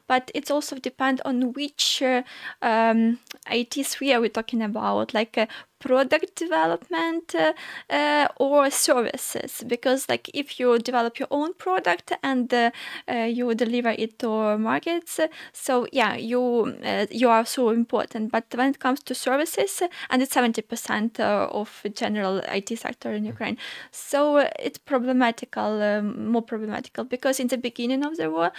but 0.07 0.31
it 0.37 0.48
also 0.48 0.76
depends 0.76 1.20
on 1.24 1.52
which 1.52 2.00
uh, 2.00 2.22
um, 2.62 3.18
IT 3.50 3.83
sphere 3.83 4.20
we're 4.20 4.28
talking 4.28 4.62
about, 4.62 5.14
like 5.14 5.37
uh, 5.37 5.46
product 5.83 6.37
development 6.37 7.35
uh, 7.35 7.53
uh, 7.90 8.29
or 8.37 8.71
services. 8.71 9.64
Because 9.66 10.09
like 10.09 10.31
if 10.33 10.59
you 10.61 10.79
develop 10.79 11.18
your 11.18 11.29
own 11.31 11.55
product 11.55 12.12
and 12.23 12.53
uh, 12.55 12.71
uh 13.09 13.29
you 13.38 13.55
deliver 13.55 13.90
it 13.90 14.18
to 14.21 14.59
markets 14.59 15.21
so 15.53 15.87
yeah 15.92 16.14
you 16.14 16.42
uh, 16.85 17.07
you 17.11 17.29
are 17.29 17.45
so 17.45 17.71
important. 17.71 18.31
But 18.31 18.47
when 18.55 18.68
it 18.71 18.79
comes 18.79 19.01
to 19.09 19.14
services 19.14 19.83
and 20.11 20.23
it's 20.23 20.35
70% 20.35 21.21
uh, 21.21 21.49
of 21.51 21.68
general 21.95 22.38
IT 22.59 22.79
sector 22.79 23.12
in 23.12 23.25
Ukraine 23.25 23.59
so 23.90 24.38
it's 24.66 24.79
problematical 24.79 25.83
um, 25.83 26.31
more 26.33 26.42
problematical. 26.42 27.05
Because 27.05 27.40
in 27.40 27.49
the 27.49 27.59
beginning 27.59 28.05
of 28.05 28.16
the 28.16 28.31
war 28.31 28.53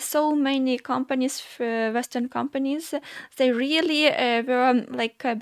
so 0.00 0.34
many 0.34 0.78
companies 0.78 1.42
western 1.58 2.28
companies 2.28 2.94
they 3.36 3.50
really 3.52 4.04
were 4.48 4.66
um, 4.72 4.86
like 4.88 5.24
uh, 5.24 5.34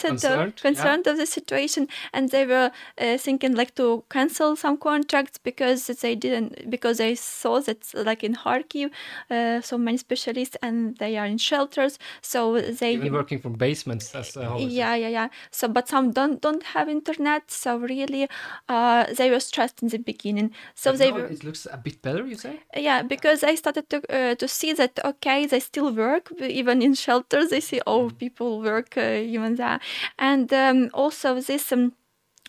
concerned, 0.00 0.56
concerned 0.56 1.02
yeah. 1.06 1.12
of 1.12 1.18
the 1.18 1.26
situation, 1.26 1.88
and 2.12 2.30
they 2.30 2.46
were 2.46 2.70
uh, 3.00 3.18
thinking 3.18 3.54
like 3.54 3.74
to 3.76 4.04
cancel 4.10 4.56
some 4.56 4.76
contracts 4.76 5.38
because 5.38 5.86
they 5.86 6.14
didn't 6.14 6.70
because 6.70 6.98
they 6.98 7.14
saw 7.14 7.60
that 7.60 7.78
like 7.94 8.22
in 8.24 8.34
Kharkiv, 8.34 8.90
uh, 9.30 9.60
so 9.60 9.78
many 9.78 9.98
specialists 9.98 10.56
and 10.62 10.96
they 10.98 11.16
are 11.16 11.26
in 11.26 11.38
shelters, 11.38 11.98
so 12.22 12.60
they 12.60 12.94
even 12.94 13.12
working 13.12 13.38
from 13.38 13.54
basements. 13.54 14.14
As 14.14 14.36
yeah, 14.36 14.94
yeah, 14.94 15.08
yeah. 15.08 15.28
So, 15.50 15.68
but 15.68 15.88
some 15.88 16.10
don't 16.12 16.40
don't 16.40 16.62
have 16.74 16.88
internet, 16.88 17.50
so 17.50 17.76
really, 17.76 18.28
uh, 18.68 19.06
they 19.12 19.30
were 19.30 19.40
stressed 19.40 19.82
in 19.82 19.88
the 19.88 19.98
beginning. 19.98 20.52
So 20.74 20.92
but 20.92 20.98
they 20.98 21.12
were. 21.12 21.26
It 21.26 21.44
looks 21.44 21.66
a 21.70 21.76
bit 21.76 22.02
better, 22.02 22.26
you 22.26 22.36
say? 22.36 22.60
Yeah, 22.76 23.02
because 23.02 23.42
I 23.42 23.54
started 23.54 23.88
to 23.90 23.98
uh, 24.14 24.34
to 24.36 24.48
see 24.48 24.72
that 24.74 24.98
okay, 25.04 25.46
they 25.46 25.60
still 25.60 25.92
work 25.92 26.32
even 26.40 26.82
in 26.82 26.94
shelters. 26.94 27.50
They 27.50 27.60
see 27.60 27.80
oh 27.86 28.08
mm. 28.08 28.18
people 28.18 28.60
work 28.60 28.96
uh, 28.96 29.34
even 29.36 29.56
there, 29.56 29.80
and 30.18 30.52
um, 30.52 30.90
also 30.92 31.40
this 31.40 31.72
um, 31.72 31.92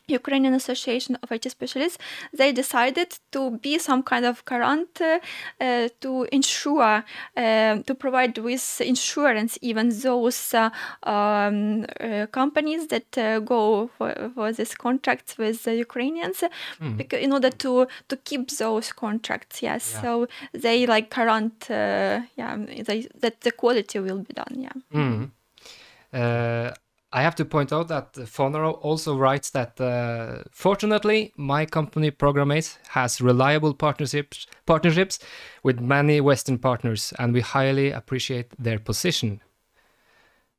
Ukrainian 0.10 0.54
Association 0.54 1.17
of 1.21 1.32
IT 1.32 1.49
Specialists, 1.49 1.97
they 2.34 2.52
decided 2.52 3.17
to 3.32 3.52
be 3.52 3.78
some 3.80 4.04
kind 4.04 4.25
of 4.25 4.43
garant 4.45 5.02
uh, 5.02 5.19
uh, 5.63 5.89
to 6.02 6.28
ensure, 6.32 7.04
uh, 7.38 7.78
to 7.78 7.95
provide 7.95 8.38
with 8.38 8.82
insurance 8.82 9.58
even 9.62 9.89
those 9.89 10.54
uh, 10.54 10.69
um, 11.04 11.86
uh, 11.99 12.25
companies 12.32 12.88
that 12.88 13.17
uh, 13.17 13.39
go 13.39 13.89
for, 13.97 14.32
for 14.34 14.52
these 14.52 14.75
contracts 14.75 15.38
with 15.38 15.63
the 15.63 15.75
Ukrainians, 15.75 16.43
mm. 16.82 16.97
because 16.97 17.19
in 17.19 17.32
order 17.34 17.49
to 17.49 17.88
to 18.08 18.17
keep 18.17 18.49
those 18.52 18.91
contracts. 18.91 19.62
Yes, 19.62 19.93
yeah. 19.93 20.02
so 20.02 20.28
they 20.54 20.86
like 20.86 21.10
garant, 21.10 21.69
yeah, 21.69 22.56
they, 22.88 23.08
that 23.19 23.41
the 23.41 23.52
quality 23.52 23.99
will 23.99 24.19
be 24.19 24.34
done. 24.34 24.56
Yeah. 24.65 24.78
Mm. 24.93 26.71
I 27.12 27.24
have 27.24 27.36
to 27.36 27.45
point 27.45 27.74
out 27.74 27.88
that 27.88 28.13
Fonarov 28.13 28.80
also 28.82 29.17
writes 29.17 29.50
that 29.52 29.82
uh, 29.82 30.43
fortunately, 30.52 31.34
my 31.38 31.65
company 31.65 32.12
Programace 32.12 32.78
has 32.89 33.19
reliable 33.19 33.74
partnerships 33.74 34.45
partnerships 34.67 35.19
with 35.63 35.80
many 35.80 36.22
Western 36.22 36.60
partners, 36.60 37.12
and 37.17 37.34
we 37.34 37.41
highly 37.41 37.91
appreciate 37.91 38.48
their 38.60 38.78
position. 38.78 39.41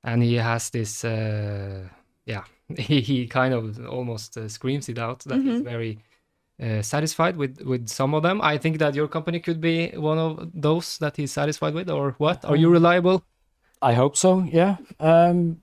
And 0.02 0.22
he 0.22 0.36
has 0.36 0.70
this, 0.70 1.04
uh, 1.04 1.88
yeah, 2.26 2.44
he, 2.76 3.00
he 3.00 3.26
kind 3.28 3.54
of 3.54 3.86
almost 3.86 4.36
uh, 4.36 4.48
screams 4.48 4.88
it 4.88 4.98
out 4.98 5.20
that 5.20 5.38
mm-hmm. 5.38 5.50
he's 5.50 5.60
very 5.60 5.98
uh, 6.60 6.82
satisfied 6.82 7.36
with 7.36 7.60
with 7.62 7.88
some 7.88 8.12
of 8.12 8.24
them. 8.24 8.40
I 8.42 8.58
think 8.58 8.78
that 8.78 8.96
your 8.96 9.06
company 9.06 9.38
could 9.38 9.60
be 9.60 9.90
one 9.90 10.18
of 10.18 10.50
those 10.52 10.98
that 10.98 11.16
he's 11.16 11.30
satisfied 11.30 11.74
with, 11.74 11.88
or 11.88 12.16
what? 12.18 12.44
Are 12.44 12.56
you 12.56 12.66
um, 12.66 12.72
reliable? 12.72 13.22
I 13.80 13.94
hope 13.94 14.16
so. 14.16 14.42
Yeah. 14.52 14.76
Um, 14.98 15.62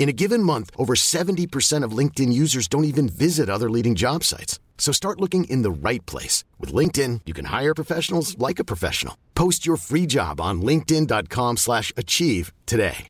In 0.00 0.08
a 0.08 0.14
given 0.14 0.42
month, 0.42 0.70
over 0.78 0.94
70% 0.94 1.84
of 1.84 1.92
LinkedIn 1.92 2.32
users 2.32 2.66
don't 2.68 2.84
even 2.84 3.06
visit 3.06 3.50
other 3.50 3.68
leading 3.68 3.94
job 3.94 4.24
sites. 4.24 4.58
So 4.78 4.92
start 4.92 5.20
looking 5.20 5.44
in 5.44 5.60
the 5.60 5.70
right 5.70 6.04
place. 6.06 6.42
With 6.58 6.72
LinkedIn, 6.72 7.20
you 7.26 7.34
can 7.34 7.44
hire 7.44 7.74
professionals 7.74 8.34
like 8.38 8.58
a 8.58 8.64
professional. 8.64 9.14
Post 9.34 9.66
your 9.66 9.76
free 9.76 10.06
job 10.06 10.40
on 10.40 10.62
linkedin.com 10.62 11.58
slash 11.58 11.92
achieve 11.98 12.50
today. 12.64 13.06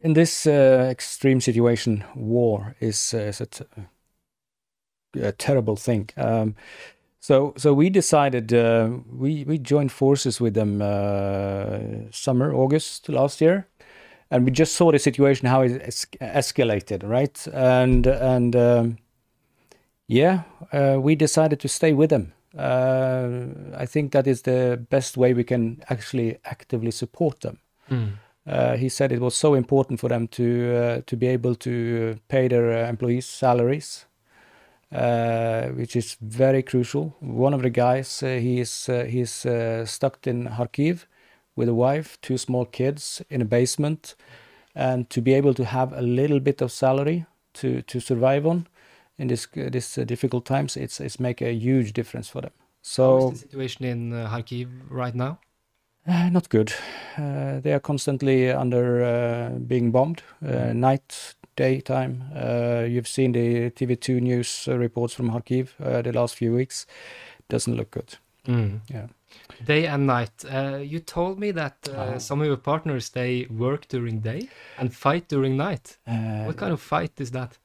In 0.00 0.14
this 0.14 0.48
uh, 0.48 0.88
extreme 0.90 1.40
situation, 1.40 2.02
war 2.16 2.74
is, 2.80 3.14
uh, 3.14 3.18
is 3.18 3.40
a, 3.40 3.46
t- 3.46 3.64
a 5.14 5.30
terrible 5.30 5.76
thing. 5.76 6.10
Um, 6.16 6.56
so, 7.22 7.54
so 7.56 7.72
we 7.72 7.88
decided 7.88 8.52
uh, 8.52 8.90
we 9.08 9.44
we 9.44 9.56
joined 9.56 9.92
forces 9.92 10.40
with 10.40 10.54
them 10.54 10.82
uh, 10.82 12.10
summer 12.10 12.52
August 12.52 13.08
last 13.08 13.40
year, 13.40 13.68
and 14.32 14.46
we 14.46 14.50
just 14.50 14.74
saw 14.74 14.90
the 14.90 14.98
situation 14.98 15.46
how 15.46 15.60
it 15.60 15.82
es- 15.84 16.06
escalated, 16.20 17.02
right? 17.06 17.46
And 17.52 18.06
and 18.06 18.56
um, 18.56 18.96
yeah, 20.08 20.42
uh, 20.72 20.98
we 20.98 21.14
decided 21.14 21.60
to 21.60 21.68
stay 21.68 21.92
with 21.92 22.10
them. 22.10 22.32
Uh, 22.58 23.28
I 23.76 23.86
think 23.86 24.12
that 24.12 24.26
is 24.26 24.42
the 24.42 24.84
best 24.90 25.16
way 25.16 25.34
we 25.34 25.44
can 25.44 25.82
actually 25.90 26.38
actively 26.44 26.90
support 26.90 27.40
them. 27.40 27.58
Mm. 27.90 28.12
Uh, 28.46 28.76
he 28.76 28.88
said 28.88 29.12
it 29.12 29.20
was 29.20 29.34
so 29.34 29.54
important 29.54 30.00
for 30.00 30.08
them 30.08 30.28
to 30.28 30.76
uh, 30.76 31.02
to 31.06 31.16
be 31.16 31.26
able 31.26 31.54
to 31.54 32.16
pay 32.28 32.48
their 32.48 32.72
uh, 32.72 32.88
employees 32.88 33.26
salaries, 33.26 34.06
uh, 34.92 35.68
which 35.76 35.94
is 35.94 36.16
very 36.22 36.62
crucial. 36.62 37.14
One 37.20 37.54
of 37.54 37.62
the 37.62 37.70
guys, 37.70 38.20
he 38.20 38.60
is 38.60 38.88
he's 39.08 39.46
stuck 39.84 40.26
in 40.26 40.48
Kharkiv 40.48 41.06
with 41.56 41.68
a 41.68 41.74
wife, 41.74 42.18
two 42.20 42.38
small 42.38 42.64
kids 42.64 43.22
in 43.30 43.42
a 43.42 43.44
basement, 43.44 44.14
and 44.74 45.08
to 45.10 45.20
be 45.20 45.34
able 45.34 45.54
to 45.54 45.64
have 45.64 45.92
a 45.92 46.02
little 46.02 46.40
bit 46.40 46.62
of 46.62 46.72
salary 46.72 47.26
to, 47.54 47.82
to 47.82 48.00
survive 48.00 48.46
on 48.46 48.66
in 49.18 49.28
this 49.28 49.46
this 49.54 49.98
uh, 49.98 50.04
difficult 50.04 50.44
times, 50.44 50.76
it's 50.76 51.00
it's 51.00 51.20
make 51.20 51.42
a 51.42 51.52
huge 51.52 51.92
difference 51.92 52.28
for 52.28 52.40
them. 52.40 52.52
So 52.82 53.30
the 53.30 53.36
situation 53.36 53.84
in 53.84 54.12
uh, 54.12 54.28
Kharkiv 54.28 54.68
right 54.90 55.14
now? 55.14 55.38
Uh, 56.06 56.28
not 56.30 56.48
good. 56.48 56.72
Uh, 57.16 57.60
they 57.60 57.72
are 57.72 57.80
constantly 57.80 58.50
under 58.50 59.04
uh, 59.04 59.58
being 59.58 59.92
bombed, 59.92 60.22
uh, 60.44 60.72
night 60.72 61.36
daytime. 61.54 62.24
Uh, 62.34 62.84
you've 62.88 63.06
seen 63.06 63.32
the 63.32 63.70
TV2 63.70 64.20
news 64.20 64.66
uh, 64.68 64.76
reports 64.76 65.14
from 65.14 65.30
Kharkiv 65.30 65.68
uh, 65.80 66.02
the 66.02 66.12
last 66.12 66.34
few 66.34 66.52
weeks. 66.52 66.86
Doesn't 67.48 67.76
look 67.76 67.90
good. 67.92 68.16
Mm. 68.46 68.80
Yeah. 68.88 69.06
Day 69.64 69.86
and 69.86 70.06
night. 70.06 70.44
Uh, 70.44 70.76
you 70.92 70.98
told 71.00 71.38
me 71.38 71.52
that 71.52 71.76
uh, 71.88 71.92
Uh-huh. 71.92 72.18
some 72.18 72.40
of 72.40 72.46
your 72.46 72.56
partners 72.56 73.10
they 73.10 73.46
work 73.50 73.86
during 73.88 74.20
day 74.22 74.48
and 74.78 74.92
fight 74.94 75.28
during 75.28 75.56
night. 75.56 75.98
Uh, 76.06 76.44
what 76.46 76.56
kind 76.56 76.72
of 76.72 76.80
fight 76.80 77.20
is 77.20 77.30
that? 77.30 77.58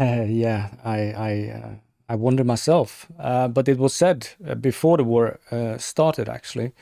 Uh, 0.00 0.24
yeah, 0.26 0.68
I 0.84 0.98
I 1.30 1.32
uh, 1.50 1.74
I 2.12 2.16
wonder 2.16 2.44
myself. 2.44 3.06
Uh, 3.18 3.48
but 3.48 3.68
it 3.68 3.78
was 3.78 3.94
said 3.94 4.28
before 4.60 4.96
the 4.96 5.04
war 5.04 5.38
uh, 5.50 5.78
started, 5.78 6.28
actually, 6.28 6.72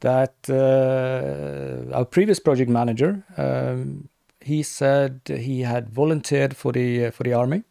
that 0.00 0.34
uh, 0.48 1.96
our 1.96 2.04
previous 2.04 2.40
project 2.40 2.70
manager 2.70 3.24
um, 3.38 4.08
he 4.40 4.62
said 4.62 5.20
he 5.26 5.60
had 5.64 5.88
volunteered 5.94 6.54
for 6.56 6.72
the 6.72 7.06
uh, 7.06 7.10
for 7.10 7.24
the 7.24 7.32
army, 7.34 7.62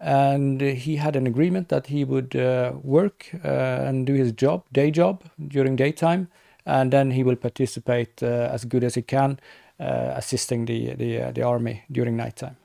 and 0.00 0.60
he 0.60 0.96
had 0.96 1.16
an 1.16 1.26
agreement 1.26 1.68
that 1.68 1.86
he 1.86 2.04
would 2.04 2.36
uh, 2.36 2.72
work 2.82 3.30
uh, 3.44 3.48
and 3.88 4.06
do 4.06 4.14
his 4.14 4.32
job, 4.32 4.64
day 4.72 4.90
job, 4.90 5.22
during 5.48 5.76
daytime, 5.76 6.28
and 6.64 6.90
then 6.92 7.10
he 7.12 7.22
will 7.24 7.36
participate 7.36 8.22
uh, 8.22 8.50
as 8.54 8.64
good 8.64 8.84
as 8.84 8.94
he 8.94 9.02
can, 9.02 9.38
uh, 9.80 10.12
assisting 10.16 10.66
the 10.66 10.94
the 10.94 11.22
uh, 11.22 11.32
the 11.32 11.42
army 11.42 11.82
during 11.90 12.16
nighttime. 12.16 12.56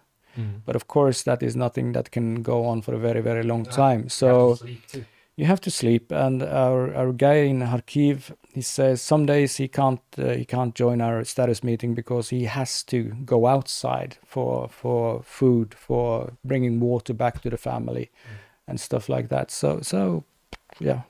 But 0.66 0.76
of 0.76 0.88
course, 0.88 1.24
that 1.24 1.44
is 1.44 1.56
nothing 1.56 1.94
that 1.94 2.10
can 2.12 2.42
go 2.42 2.66
on 2.66 2.82
for 2.82 2.94
a 2.96 2.98
very, 3.00 3.22
very 3.22 3.44
long 3.44 3.66
time. 3.66 4.10
So 4.10 4.58
you 5.36 5.46
have 5.46 5.62
to 5.62 5.72
sleep. 5.72 6.12
And 6.12 6.44
our, 6.44 6.94
our 6.96 7.12
guy 7.14 7.36
in 7.46 7.60
Kharkiv, 7.62 8.36
he 8.54 8.62
says 8.62 9.02
some 9.02 9.26
days 9.26 9.58
he 9.58 9.68
can't 9.68 10.02
uh, 10.18 10.34
he 10.34 10.46
can't 10.46 10.76
join 10.76 11.02
our 11.02 11.24
status 11.24 11.64
meeting 11.64 11.96
because 11.96 12.30
he 12.30 12.46
has 12.46 12.84
to 12.84 13.04
go 13.26 13.48
outside 13.48 14.18
for 14.26 14.68
for 14.70 15.22
food, 15.24 15.74
for 15.74 16.34
bringing 16.44 16.80
water 16.80 17.14
back 17.14 17.42
to 17.42 17.50
the 17.50 17.58
family, 17.58 18.10
and 18.68 18.80
stuff 18.80 19.10
like 19.10 19.30
that. 19.30 19.52
So 19.52 19.80
so 19.82 20.24
yeah. 20.80 21.02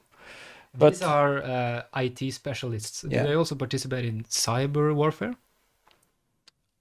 But 0.74 0.94
These 0.94 1.02
are 1.02 1.44
uh, 1.44 1.82
IT 2.02 2.32
specialists. 2.34 3.02
Do 3.02 3.10
Yeah. 3.16 3.24
they 3.24 3.36
also 3.36 3.56
participate 3.56 4.06
in 4.06 4.24
cyber 4.24 4.96
warfare? 4.96 5.36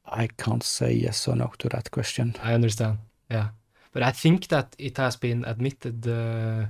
I 0.07 0.29
can't 0.29 0.62
say 0.62 0.92
yes 0.92 1.29
or 1.29 1.37
no 1.37 1.53
to 1.59 1.68
that 1.68 1.90
question. 1.90 2.35
I 2.42 2.55
understand. 2.55 2.98
Yeah, 3.31 3.48
but 3.92 4.03
I 4.03 4.12
think 4.12 4.46
that 4.48 4.76
it 4.79 4.96
has 4.96 5.16
been 5.16 5.44
admitted 5.44 6.07
uh, 6.07 6.66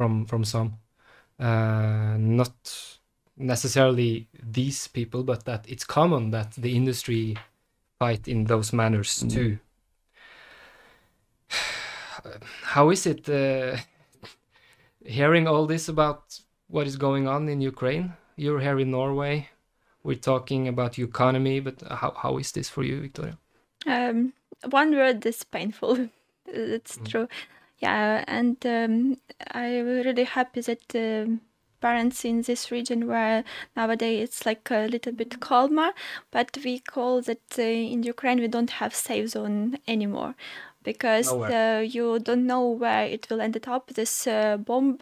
from 0.00 0.24
from 0.24 0.44
some, 0.44 0.78
uh, 1.38 2.16
not 2.18 2.52
necessarily 3.36 4.28
these 4.52 4.88
people, 4.88 5.22
but 5.22 5.44
that 5.44 5.62
it's 5.68 5.84
common 5.84 6.30
that 6.30 6.52
the 6.52 6.74
industry 6.74 7.36
fight 7.98 8.26
in 8.26 8.44
those 8.44 8.72
manners 8.72 9.22
Mm. 9.22 9.30
too. 9.34 9.58
How 12.74 12.90
is 12.90 13.06
it 13.06 13.28
uh, 13.28 13.76
hearing 15.18 15.46
all 15.46 15.66
this 15.66 15.88
about 15.88 16.40
what 16.68 16.86
is 16.86 16.96
going 16.96 17.28
on 17.28 17.48
in 17.48 17.60
Ukraine? 17.60 18.12
You're 18.36 18.60
here 18.60 18.78
in 18.80 18.90
Norway. 18.90 19.48
We're 20.02 20.22
talking 20.32 20.66
about 20.68 20.94
the 20.94 21.02
economy, 21.02 21.60
but 21.60 21.82
how, 22.00 22.12
how 22.22 22.38
is 22.38 22.52
this 22.52 22.70
for 22.70 22.82
you, 22.84 23.00
Victoria? 23.02 23.36
Um, 23.86 24.32
one 24.70 24.90
word 24.96 25.26
is 25.26 25.44
painful. 25.44 25.92
It's 26.46 26.96
Mm. 26.98 27.08
true. 27.10 27.28
Yeah, 27.80 28.24
and 28.28 28.64
um, 28.66 29.16
I'm 29.52 29.86
really 29.86 30.24
happy 30.24 30.60
that 30.62 30.94
um 30.94 31.40
parents 31.80 32.26
in 32.26 32.42
this 32.42 32.70
region 32.70 33.06
where 33.06 33.42
nowadays 33.74 34.22
it's 34.28 34.44
like 34.44 34.70
a 34.70 34.86
little 34.86 35.12
bit 35.12 35.40
calmer, 35.40 35.92
but 36.30 36.58
we 36.62 36.78
call 36.80 37.22
that 37.22 37.40
uh, 37.58 37.62
in 37.62 38.02
Ukraine 38.02 38.38
we 38.40 38.48
don't 38.48 38.70
have 38.82 38.94
safe 38.94 39.30
zone 39.30 39.78
anymore 39.88 40.34
because 40.82 41.30
uh, 41.32 41.84
you 41.86 42.18
don't 42.18 42.46
know 42.46 42.66
where 42.68 43.04
it 43.04 43.28
will 43.28 43.40
end 43.40 43.58
up 43.68 43.88
this 43.88 44.26
uh, 44.26 44.56
bomb 44.56 44.98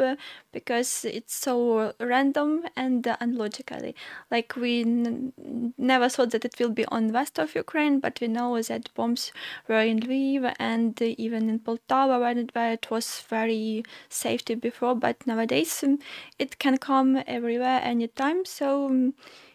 because 0.53 1.05
it's 1.05 1.35
so 1.35 1.93
random 2.01 2.65
and 2.77 3.07
uh, 3.07 3.17
unlogically. 3.21 3.95
Like 4.31 4.55
we 4.57 4.81
n- 4.83 5.73
never 5.79 6.09
thought 6.09 6.31
that 6.31 6.45
it 6.45 6.59
will 6.59 6.71
be 6.71 6.85
on 6.87 7.13
west 7.13 7.39
of 7.39 7.55
ukraine 7.55 8.01
but 8.01 8.21
we 8.21 8.29
know 8.29 8.61
that 8.63 8.93
bombs 8.95 9.33
were 9.69 9.81
in 9.81 10.01
lviv 10.01 10.55
and 10.59 11.01
even 11.03 11.49
in 11.49 11.59
poltava 11.61 12.21
where 12.21 12.37
it, 12.37 12.55
where 12.55 12.73
it 12.73 12.91
was 12.91 13.21
very 13.29 13.85
safety 14.09 14.55
before 14.55 14.95
but 14.95 15.27
nowadays 15.27 15.83
um, 15.85 15.99
it 16.39 16.59
can 16.59 16.77
come 16.79 17.23
everywhere 17.27 17.81
anytime 17.83 18.45
so 18.45 18.87
um, 18.87 19.15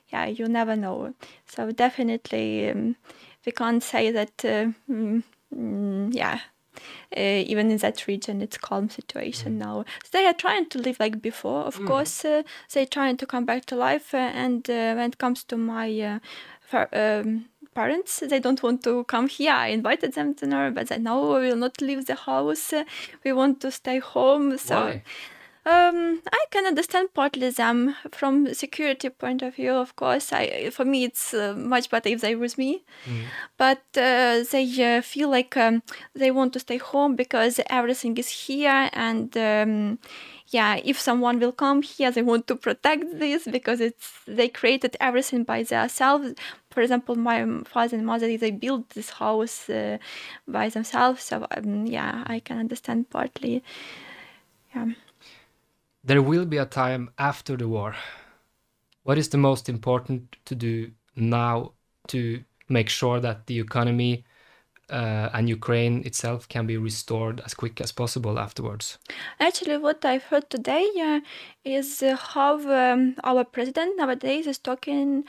yeah 0.10 0.26
you 0.26 0.48
never 0.48 0.76
know. 0.76 1.14
So 1.46 1.72
definitely 1.72 2.70
um, 2.70 2.96
we 3.46 3.52
can't 3.52 3.84
say 3.84 4.12
that 4.12 4.46
uh, 4.46 4.72
mm, 5.54 6.10
mm, 6.10 6.14
yeah. 6.14 6.40
Uh, 7.16 7.44
even 7.46 7.70
in 7.70 7.78
that 7.78 8.08
region 8.08 8.42
it's 8.42 8.58
calm 8.58 8.90
situation 8.90 9.60
now. 9.60 9.86
So 10.04 10.10
they 10.18 10.26
are 10.26 10.34
trying 10.34 10.68
to 10.70 10.80
live 10.80 11.00
like 11.00 11.22
before 11.22 11.64
of 11.66 11.76
course 11.86 12.26
uh, 12.26 12.42
they're 12.74 12.88
trying 12.88 13.18
to 13.18 13.28
come 13.28 13.46
back 13.46 13.66
to 13.66 13.76
life 13.76 14.14
uh, 14.16 14.18
and 14.18 14.68
uh, 14.70 14.96
when 14.96 15.12
it 15.12 15.18
comes 15.20 15.44
to 15.46 15.56
my 15.58 15.88
uh, 16.02 16.20
far, 16.62 16.90
um, 16.92 17.46
parents 17.76 18.24
they 18.28 18.40
don't 18.40 18.64
want 18.64 18.84
to 18.84 19.04
come 19.04 19.28
here. 19.28 19.54
I 19.54 19.68
invited 19.68 20.14
them 20.14 20.34
to 20.36 20.48
norway 20.48 20.72
but 20.72 20.88
they 20.88 20.98
know 20.98 21.40
we 21.40 21.50
will 21.50 21.56
not 21.58 21.80
leave 21.80 22.08
the 22.08 22.16
house. 22.16 22.74
Uh, 22.74 22.86
we 23.24 23.34
want 23.34 23.62
to 23.62 23.70
stay 23.70 24.00
home 24.00 24.58
so 24.58 24.76
Why? 24.76 25.04
Um, 25.66 26.22
I 26.32 26.46
can 26.52 26.66
understand 26.66 27.14
partly 27.14 27.50
them 27.50 27.96
from 28.12 28.54
security 28.54 29.10
point 29.10 29.42
of 29.42 29.56
view. 29.56 29.74
Of 29.74 29.96
course, 29.96 30.34
I 30.34 30.70
for 30.72 30.84
me 30.84 31.06
it's 31.06 31.34
uh, 31.34 31.54
much 31.58 31.90
better 31.90 32.10
if 32.10 32.22
they 32.22 32.36
with 32.36 32.58
me, 32.58 32.84
but 33.58 33.84
uh, 33.96 34.44
they 34.52 34.98
uh, 34.98 35.02
feel 35.02 35.30
like 35.30 35.56
um, 35.56 35.82
they 36.14 36.32
want 36.32 36.54
to 36.54 36.60
stay 36.60 36.78
home 36.78 37.16
because 37.16 37.62
everything 37.70 38.18
is 38.18 38.28
here, 38.30 38.90
and 38.94 39.36
um, 39.38 40.00
yeah, 40.48 40.82
if 40.84 41.00
someone 41.00 41.40
will 41.40 41.54
come 41.54 41.82
here, 41.82 42.12
they 42.12 42.22
want 42.22 42.48
to 42.48 42.56
protect 42.56 43.20
this 43.20 43.48
because 43.48 43.80
it's 43.80 44.20
they 44.28 44.50
created 44.50 44.98
everything 45.00 45.44
by 45.46 45.64
themselves. 45.64 46.34
For 46.72 46.82
example, 46.82 47.16
my 47.16 47.46
father 47.66 47.96
and 47.98 48.06
mother 48.06 48.38
they 48.38 48.52
built 48.52 48.90
this 48.92 49.12
house 49.12 49.70
uh, 49.70 49.98
by 50.48 50.70
themselves. 50.70 51.24
So 51.24 51.48
um, 51.56 51.86
yeah, 51.86 52.24
I 52.28 52.40
can 52.40 52.58
understand 52.60 53.10
partly. 53.10 53.64
Yeah. 54.76 54.88
There 56.04 56.22
will 56.22 56.46
be 56.46 56.58
a 56.58 56.66
time 56.66 57.10
after 57.18 57.56
the 57.56 57.68
war. 57.68 57.96
What 59.04 59.18
is 59.18 59.30
the 59.30 59.38
most 59.38 59.70
important 59.70 60.36
to 60.46 60.56
do 60.56 60.92
now 61.16 61.74
to 62.08 62.44
make 62.70 62.90
sure 62.90 63.20
that 63.20 63.48
the 63.48 63.60
economy 63.60 64.26
uh, 64.90 65.30
and 65.34 65.48
Ukraine 65.50 66.04
itself 66.06 66.48
can 66.48 66.68
be 66.68 66.78
restored 66.78 67.42
as 67.46 67.54
quick 67.54 67.80
as 67.82 67.92
possible 67.92 68.38
afterwards? 68.38 68.98
Actually, 69.40 69.78
what 69.78 70.04
I've 70.06 70.24
heard 70.24 70.50
today 70.50 70.88
uh, 71.02 71.20
is 71.64 72.04
how 72.34 72.60
um, 72.70 73.16
our 73.24 73.44
president 73.44 73.98
nowadays 73.98 74.48
is 74.48 74.58
talking 74.58 75.24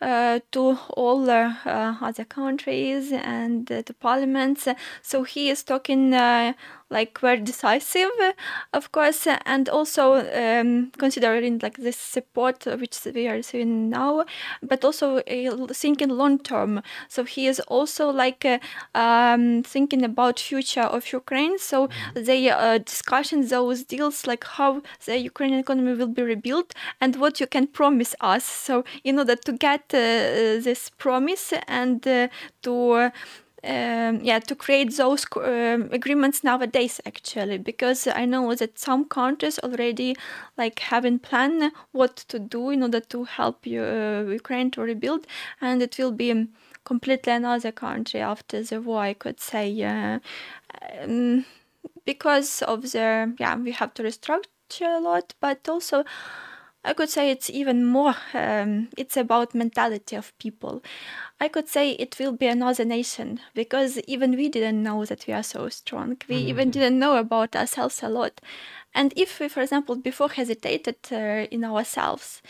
uh, 0.00 0.40
to 0.50 0.76
all 0.96 1.30
uh, 1.30 1.54
uh, 1.64 1.94
other 2.00 2.24
countries 2.24 3.12
and 3.12 3.70
uh, 3.70 3.82
to 3.82 3.94
parliaments. 3.94 4.68
So 5.02 5.22
he 5.22 5.48
is 5.48 5.62
talking 5.62 6.10
like 6.94 7.18
very 7.18 7.40
decisive, 7.40 8.14
of 8.72 8.84
course, 8.92 9.26
and 9.52 9.68
also 9.68 10.04
um, 10.44 10.70
considering 10.96 11.58
like 11.62 11.76
this 11.86 11.96
support 11.96 12.64
which 12.80 12.96
we 13.14 13.26
are 13.28 13.42
seeing 13.42 13.90
now, 13.90 14.24
but 14.62 14.84
also 14.84 15.06
uh, 15.18 15.66
thinking 15.82 16.10
long 16.22 16.38
term. 16.38 16.82
So 17.08 17.24
he 17.24 17.46
is 17.52 17.58
also 17.76 18.04
like 18.10 18.44
uh, 18.44 18.58
um, 18.94 19.62
thinking 19.74 20.02
about 20.04 20.38
future 20.38 20.88
of 20.96 21.12
Ukraine. 21.12 21.58
So 21.58 21.88
they 22.14 22.40
uh, 22.50 22.78
discussing 22.78 23.42
those 23.48 23.78
deals 23.94 24.26
like 24.26 24.44
how 24.58 24.70
the 25.06 25.18
Ukrainian 25.18 25.60
economy 25.60 25.94
will 25.98 26.14
be 26.20 26.22
rebuilt 26.22 26.74
and 27.00 27.16
what 27.16 27.40
you 27.40 27.48
can 27.54 27.66
promise 27.66 28.14
us. 28.20 28.44
So 28.44 28.84
in 29.02 29.18
order 29.18 29.36
to 29.46 29.52
get 29.52 29.82
uh, 29.92 30.62
this 30.66 30.90
promise 31.04 31.52
and 31.66 32.06
uh, 32.06 32.28
to 32.62 32.74
uh, 32.92 33.10
um, 33.64 34.20
yeah 34.22 34.38
to 34.38 34.54
create 34.54 34.96
those 34.96 35.26
um, 35.36 35.88
agreements 35.92 36.44
nowadays 36.44 37.00
actually 37.06 37.58
because 37.58 38.06
i 38.06 38.24
know 38.24 38.54
that 38.54 38.78
some 38.78 39.04
countries 39.04 39.58
already 39.60 40.16
like 40.58 40.78
have 40.80 41.04
in 41.04 41.18
plan 41.18 41.72
what 41.92 42.16
to 42.16 42.38
do 42.38 42.70
in 42.70 42.82
order 42.82 43.00
to 43.00 43.24
help 43.24 43.66
you, 43.66 43.82
uh, 43.82 44.22
ukraine 44.30 44.70
to 44.70 44.82
rebuild 44.82 45.26
and 45.60 45.82
it 45.82 45.96
will 45.98 46.12
be 46.12 46.30
um, 46.30 46.48
completely 46.84 47.32
another 47.32 47.72
country 47.72 48.20
after 48.20 48.62
the 48.62 48.80
war 48.80 49.00
i 49.02 49.14
could 49.14 49.40
say 49.40 49.82
uh, 49.82 50.18
um, 51.02 51.44
because 52.04 52.62
of 52.62 52.82
the 52.92 53.34
yeah 53.38 53.56
we 53.56 53.72
have 53.72 53.94
to 53.94 54.02
restructure 54.02 54.96
a 54.98 55.00
lot 55.00 55.34
but 55.40 55.68
also 55.68 56.04
I 56.84 56.92
could 56.92 57.08
say 57.08 57.30
it's 57.30 57.48
even 57.48 57.84
more, 57.84 58.14
um, 58.34 58.88
it's 58.96 59.16
about 59.16 59.54
mentality 59.54 60.16
of 60.16 60.36
people. 60.38 60.82
I 61.40 61.48
could 61.48 61.68
say 61.68 61.92
it 61.92 62.18
will 62.18 62.32
be 62.32 62.46
another 62.46 62.84
nation 62.84 63.40
because 63.54 63.98
even 64.00 64.36
we 64.36 64.48
didn't 64.48 64.82
know 64.82 65.04
that 65.04 65.26
we 65.26 65.32
are 65.34 65.42
so 65.42 65.68
strong. 65.68 66.18
We 66.28 66.36
even 66.36 66.70
didn't 66.70 66.98
know 66.98 67.16
about 67.16 67.56
ourselves 67.56 68.02
a 68.02 68.08
lot. 68.08 68.40
And 68.94 69.12
if 69.16 69.40
we, 69.40 69.48
for 69.48 69.60
example, 69.62 69.96
before 69.96 70.28
hesitated 70.28 70.96
uh, 71.10 71.46
in 71.50 71.64
ourselves, 71.64 72.42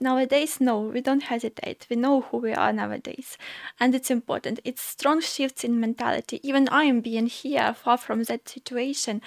Nowadays, 0.00 0.60
no, 0.60 0.80
we 0.80 1.00
don't 1.00 1.24
hesitate. 1.24 1.86
We 1.90 1.96
know 1.96 2.22
who 2.22 2.38
we 2.38 2.54
are 2.54 2.72
nowadays. 2.72 3.36
And 3.78 3.94
it's 3.94 4.10
important. 4.10 4.60
It's 4.64 4.80
strong 4.80 5.20
shifts 5.20 5.62
in 5.62 5.78
mentality. 5.78 6.40
Even 6.42 6.68
I 6.68 6.84
am 6.84 7.00
being 7.00 7.26
here 7.26 7.74
far 7.74 7.98
from 7.98 8.22
that 8.24 8.48
situation. 8.48 9.20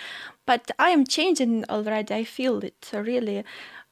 But 0.48 0.72
I 0.80 0.90
am 0.90 1.04
changing 1.06 1.66
already. 1.70 2.14
I 2.16 2.24
feel 2.24 2.64
it 2.64 2.90
really. 2.94 3.44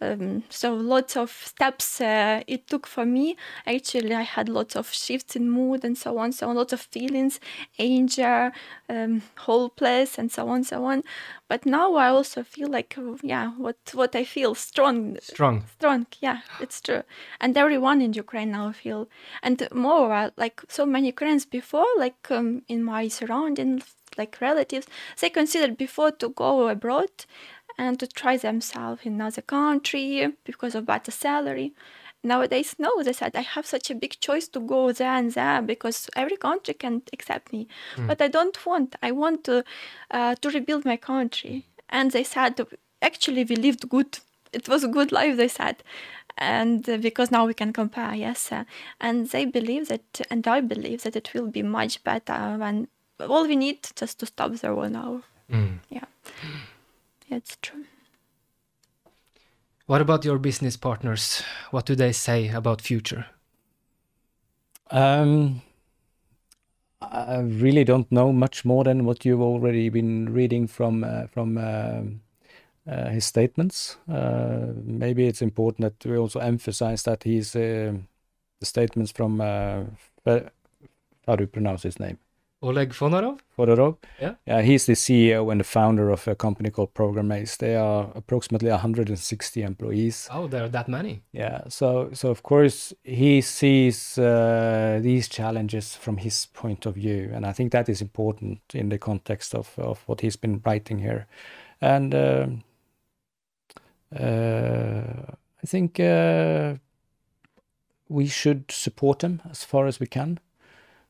Um, 0.02 0.44
so 0.50 0.74
lots 0.74 1.15
of 1.15 1.32
steps 1.32 2.02
uh, 2.02 2.44
it 2.48 2.68
took 2.68 2.86
for 2.86 3.06
me. 3.06 3.38
Actually, 3.65 4.13
I 4.13 4.24
had 4.24 4.50
lots 4.50 4.76
of 4.76 4.91
shifts 4.91 5.38
in 5.38 5.50
mood 5.50 5.86
and 5.86 5.98
so 5.98 6.18
on, 6.18 6.34
so 6.34 6.50
on, 6.50 6.56
lots 6.58 6.74
of 6.74 6.82
feelings, 6.82 7.39
anger, 7.80 8.52
um, 8.89 9.22
hopeless, 9.38 10.18
and 10.20 10.30
so 10.30 10.50
on, 10.50 10.63
so 10.65 10.84
on. 10.84 11.04
But 11.48 11.65
now 11.65 11.96
I 11.96 12.10
also 12.10 12.44
feel 12.44 12.68
like, 12.70 12.98
yeah, 13.24 13.52
what 13.58 13.78
what 13.94 14.15
I 14.15 14.26
feel 14.26 14.54
strong, 14.56 15.18
Strong. 15.22 15.63
strong. 15.78 16.08
Yeah, 16.20 16.39
it's 16.60 16.82
true. 16.82 17.04
And 17.39 17.58
everyone 17.58 18.02
in 18.02 18.12
Ukraine 18.13 18.52
now 18.52 18.74
feel, 18.74 19.08
and 19.41 19.65
more 19.74 20.32
like 20.36 20.62
so 20.68 20.86
many 20.86 21.08
Ukrainians 21.08 21.46
before, 21.46 21.88
like 21.98 22.30
um, 22.32 22.63
in 22.68 22.84
my 22.84 23.08
surroundings, 23.08 23.94
like 24.17 24.41
relatives, 24.41 24.88
they 25.19 25.30
considered 25.30 25.78
before 25.78 26.12
to 26.12 26.30
go 26.30 26.67
abroad 26.67 27.10
and 27.78 27.99
to 27.99 28.08
try 28.08 28.38
themselves 28.38 29.01
in 29.04 29.13
another 29.15 29.41
country 29.41 30.34
because 30.43 30.75
of 30.75 30.86
better 30.86 31.12
salary. 31.12 31.73
Nowadays, 32.23 32.75
no, 32.80 33.04
they 33.04 33.13
said 33.13 33.36
I 33.36 33.41
have 33.41 33.67
such 33.67 33.91
a 33.91 33.95
big 33.95 34.19
choice 34.19 34.47
to 34.49 34.60
go 34.60 34.91
there 34.91 35.12
and 35.13 35.32
there 35.32 35.62
because 35.62 36.10
every 36.15 36.38
country 36.38 36.73
can 36.73 37.04
accept 37.13 37.54
me. 37.54 37.67
But 38.08 38.21
I 38.21 38.28
don't 38.30 38.65
want. 38.65 38.95
I 39.04 39.12
want 39.12 39.43
to 39.43 39.63
uh, 40.10 40.36
to 40.36 40.49
rebuild 40.49 40.86
my 40.86 40.97
country. 40.97 41.65
And 41.88 42.12
they 42.12 42.23
said 42.23 42.60
actually 43.01 43.43
we 43.43 43.56
lived 43.56 43.88
good. 43.89 44.19
It 44.54 44.67
was 44.67 44.84
a 44.84 44.88
good 44.88 45.12
life, 45.12 45.38
they 45.38 45.47
said. 45.47 45.84
And 46.38 46.89
uh, 46.89 46.97
because 46.97 47.32
now 47.32 47.45
we 47.45 47.54
can 47.54 47.71
compare, 47.71 48.13
yes. 48.13 48.51
uh, 48.51 48.65
and 48.99 49.30
they 49.30 49.45
believe 49.45 49.88
that, 49.88 50.21
and 50.30 50.45
I 50.47 50.60
believe 50.62 51.04
that 51.04 51.15
it 51.15 51.34
will 51.34 51.47
be 51.47 51.63
much 51.63 52.04
better 52.04 52.58
when 52.58 52.88
all 53.19 53.47
we 53.47 53.56
need 53.56 53.88
just 53.95 54.19
to 54.19 54.25
stop 54.25 54.51
the 54.54 54.73
war 54.73 54.89
now. 54.89 55.21
Yeah. 55.89 56.06
Yeah, 57.28 57.38
it's 57.38 57.58
true. 57.62 57.86
What 59.88 60.01
about 60.01 60.25
your 60.25 60.39
business 60.39 60.78
partners? 60.78 61.43
What 61.71 61.86
do 61.86 61.95
they 61.95 62.12
say 62.12 62.49
about 62.49 62.82
future? 62.82 63.28
Um, 64.89 65.62
I 67.01 67.39
really 67.39 67.84
don't 67.84 68.12
know 68.12 68.34
much 68.34 68.65
more 68.65 68.84
than 68.84 69.06
what 69.06 69.25
you've 69.25 69.41
already 69.41 69.89
been 69.89 70.34
reading 70.34 70.67
from 70.67 71.04
uh, 71.04 71.28
from 71.28 71.58
um 71.58 72.21
uh, 72.88 73.10
his 73.10 73.25
statements. 73.25 73.97
Uh, 74.08 74.73
maybe 74.84 75.28
it's 75.28 75.41
important 75.41 75.82
that 75.82 76.10
we 76.10 76.17
also 76.17 76.39
emphasize 76.39 77.04
that 77.04 77.23
he's 77.23 77.56
uh, 77.56 77.93
the 78.60 78.65
statements 78.65 79.12
from 79.12 79.41
uh, 79.41 79.84
how 81.25 81.36
do 81.36 81.43
you 81.43 81.47
pronounce 81.47 81.84
his 81.84 81.99
name? 81.99 82.17
Oleg 82.62 82.94
Fonarov? 82.94 83.39
Fodorov. 83.58 83.98
Yeah. 84.20 84.36
Yeah, 84.48 84.62
he's 84.62 84.86
the 84.86 84.94
CEO 84.94 85.52
and 85.52 85.60
the 85.60 85.65
founder 85.65 86.10
of 86.10 86.28
a 86.28 86.36
company 86.36 86.70
called 86.70 86.94
Program 86.94 87.32
Ace. 87.32 87.58
They 87.58 87.76
are 87.76 88.10
approximately 88.15 88.70
160 88.70 89.62
employees. 89.62 90.28
Oh, 90.32 90.48
there 90.48 90.63
are 90.63 90.70
that 90.70 90.88
many. 90.88 91.22
Yeah, 91.32 91.62
so 91.68 92.10
so 92.13 92.30
of 92.30 92.41
course 92.44 92.94
he 93.04 93.41
sees 93.41 94.18
uh, 94.18 95.00
these 95.02 95.28
challenges 95.28 95.96
from 95.96 96.18
his 96.18 96.48
point 96.54 96.86
of 96.86 96.96
view, 96.96 97.32
and 97.34 97.46
I 97.46 97.52
think 97.54 97.72
that 97.72 97.89
is 97.89 98.02
important 98.02 98.60
in 98.74 98.89
the 98.89 98.98
context 98.98 99.54
of 99.54 99.78
of 99.78 100.04
what 100.08 100.22
he's 100.22 100.38
been 100.38 100.62
writing 100.65 101.00
here, 101.00 101.28
and 101.82 102.15
um 102.15 102.63
uh, 104.15 105.36
I 105.63 105.68
think 105.68 106.00
uh, 106.00 106.76
we 108.08 108.28
should 108.28 108.72
support 108.72 109.24
him 109.24 109.41
as 109.50 109.63
far 109.63 109.88
as 109.88 110.00
we 110.00 110.08
can. 110.08 110.39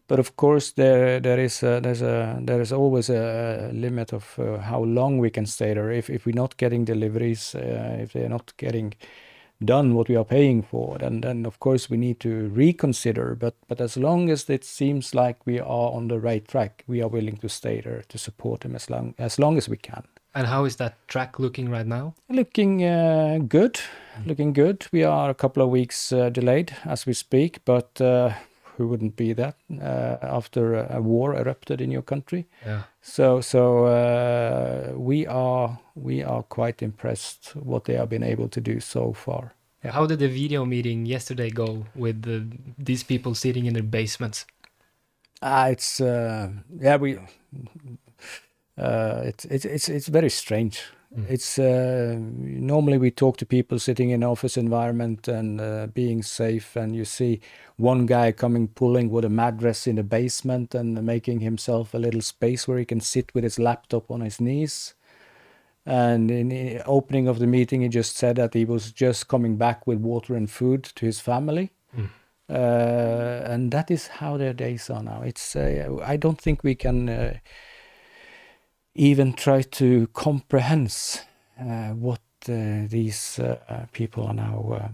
But 0.07 0.19
of 0.19 0.35
course, 0.35 0.71
there 0.71 1.19
there 1.19 1.39
is 1.39 1.63
a, 1.63 1.79
there's 1.81 2.01
a 2.01 2.39
there 2.41 2.61
is 2.61 2.71
always 2.71 3.09
a 3.09 3.71
limit 3.73 4.13
of 4.13 4.37
uh, 4.39 4.59
how 4.59 4.83
long 4.83 5.17
we 5.17 5.29
can 5.29 5.45
stay 5.45 5.73
there. 5.73 5.91
If 5.91 6.09
if 6.09 6.25
we're 6.25 6.41
not 6.41 6.57
getting 6.57 6.85
deliveries, 6.85 7.55
uh, 7.55 7.97
if 8.01 8.13
they're 8.13 8.29
not 8.29 8.53
getting 8.57 8.93
done 9.63 9.95
what 9.95 10.09
we 10.09 10.17
are 10.17 10.25
paying 10.25 10.61
for, 10.61 10.97
then 10.99 11.21
then 11.21 11.45
of 11.45 11.59
course 11.59 11.89
we 11.89 11.97
need 11.97 12.19
to 12.19 12.49
reconsider. 12.49 13.35
But 13.35 13.55
but 13.67 13.81
as 13.81 13.97
long 13.97 14.29
as 14.29 14.49
it 14.49 14.63
seems 14.63 15.15
like 15.15 15.37
we 15.45 15.59
are 15.59 15.91
on 15.91 16.07
the 16.07 16.19
right 16.19 16.47
track, 16.47 16.83
we 16.87 17.01
are 17.01 17.09
willing 17.09 17.37
to 17.37 17.49
stay 17.49 17.81
there 17.81 18.03
to 18.07 18.17
support 18.17 18.61
them 18.61 18.75
as 18.75 18.89
long 18.89 19.15
as 19.17 19.39
long 19.39 19.57
as 19.57 19.69
we 19.69 19.77
can. 19.77 20.03
And 20.35 20.47
how 20.47 20.65
is 20.65 20.75
that 20.75 20.93
track 21.07 21.39
looking 21.39 21.69
right 21.71 21.87
now? 21.87 22.13
Looking 22.29 22.83
uh, 22.83 23.39
good, 23.47 23.79
looking 24.25 24.53
good. 24.53 24.85
We 24.91 25.03
are 25.05 25.29
a 25.29 25.33
couple 25.33 25.63
of 25.63 25.69
weeks 25.69 26.11
uh, 26.11 26.29
delayed 26.29 26.75
as 26.83 27.05
we 27.07 27.13
speak, 27.13 27.59
but 27.65 28.01
uh, 28.01 28.33
who 28.77 28.87
wouldn't 28.87 29.15
be 29.15 29.33
that 29.33 29.55
uh, 29.81 30.17
after 30.21 30.75
a, 30.75 30.97
a 30.97 31.01
war 31.01 31.35
erupted 31.35 31.81
in 31.81 31.91
your 31.91 32.01
country? 32.01 32.45
Yeah. 32.65 32.83
So 33.01 33.41
so 33.41 33.85
uh, 33.85 34.93
we 34.95 35.27
are 35.27 35.79
we 35.95 36.23
are 36.23 36.43
quite 36.43 36.81
impressed 36.81 37.55
what 37.55 37.85
they 37.85 37.93
have 37.93 38.09
been 38.09 38.23
able 38.23 38.49
to 38.49 38.61
do 38.61 38.79
so 38.79 39.13
far. 39.13 39.53
Yeah. 39.83 39.91
How 39.91 40.07
did 40.07 40.19
the 40.19 40.27
video 40.27 40.65
meeting 40.65 41.05
yesterday 41.05 41.49
go 41.49 41.85
with 41.95 42.23
the, 42.23 42.47
these 42.77 43.03
people 43.03 43.35
sitting 43.35 43.65
in 43.65 43.73
their 43.73 43.83
basements? 43.83 44.45
Ah, 45.41 45.67
it's 45.67 46.01
uh, 46.01 46.49
yeah 46.79 46.97
we 46.97 47.17
uh, 48.77 49.21
it's 49.25 49.45
it's 49.45 49.65
it's 49.65 49.89
it's 49.89 50.07
very 50.07 50.29
strange. 50.29 50.81
It's 51.29 51.57
uh, 51.57 52.17
normally 52.19 52.97
we 52.97 53.11
talk 53.11 53.37
to 53.37 53.45
people 53.45 53.79
sitting 53.79 54.09
in 54.09 54.23
office 54.23 54.57
environment 54.57 55.27
and 55.27 55.61
uh, 55.61 55.87
being 55.93 56.23
safe, 56.23 56.75
and 56.75 56.95
you 56.95 57.05
see 57.05 57.39
one 57.77 58.05
guy 58.05 58.31
coming 58.31 58.67
pulling 58.67 59.09
with 59.09 59.25
a 59.25 59.29
mattress 59.29 59.87
in 59.87 59.95
the 59.95 60.03
basement 60.03 60.75
and 60.75 61.01
making 61.03 61.39
himself 61.39 61.93
a 61.93 61.97
little 61.97 62.21
space 62.21 62.67
where 62.67 62.77
he 62.77 62.85
can 62.85 62.99
sit 62.99 63.33
with 63.33 63.43
his 63.43 63.59
laptop 63.59 64.11
on 64.11 64.21
his 64.21 64.39
knees. 64.41 64.95
And 65.85 66.31
in 66.31 66.49
the 66.49 66.83
opening 66.85 67.27
of 67.27 67.39
the 67.39 67.47
meeting, 67.47 67.81
he 67.81 67.89
just 67.89 68.17
said 68.17 68.35
that 68.37 68.53
he 68.53 68.65
was 68.65 68.91
just 68.91 69.27
coming 69.27 69.55
back 69.57 69.85
with 69.87 69.99
water 69.99 70.35
and 70.35 70.49
food 70.49 70.83
to 70.95 71.05
his 71.05 71.19
family. 71.19 71.71
Uh, 72.49 73.41
and 73.45 73.71
that 73.71 73.89
is 73.89 74.07
how 74.07 74.37
their 74.37 74.53
days 74.53 74.89
are 74.89 75.01
now. 75.03 75.21
It's 75.21 75.55
uh, 75.55 75.97
I 76.03 76.17
don't 76.17 76.39
think 76.39 76.63
we 76.63 76.75
can 76.75 77.09
uh, 77.09 77.37
even 78.95 79.33
try 79.33 79.61
to 79.61 80.07
comprehend 80.13 81.21
uh, 81.59 81.89
what 81.89 82.21
uh, 82.49 82.87
these 82.87 83.39
uh, 83.39 83.85
people 83.91 84.25
are 84.25 84.33
now 84.33 84.91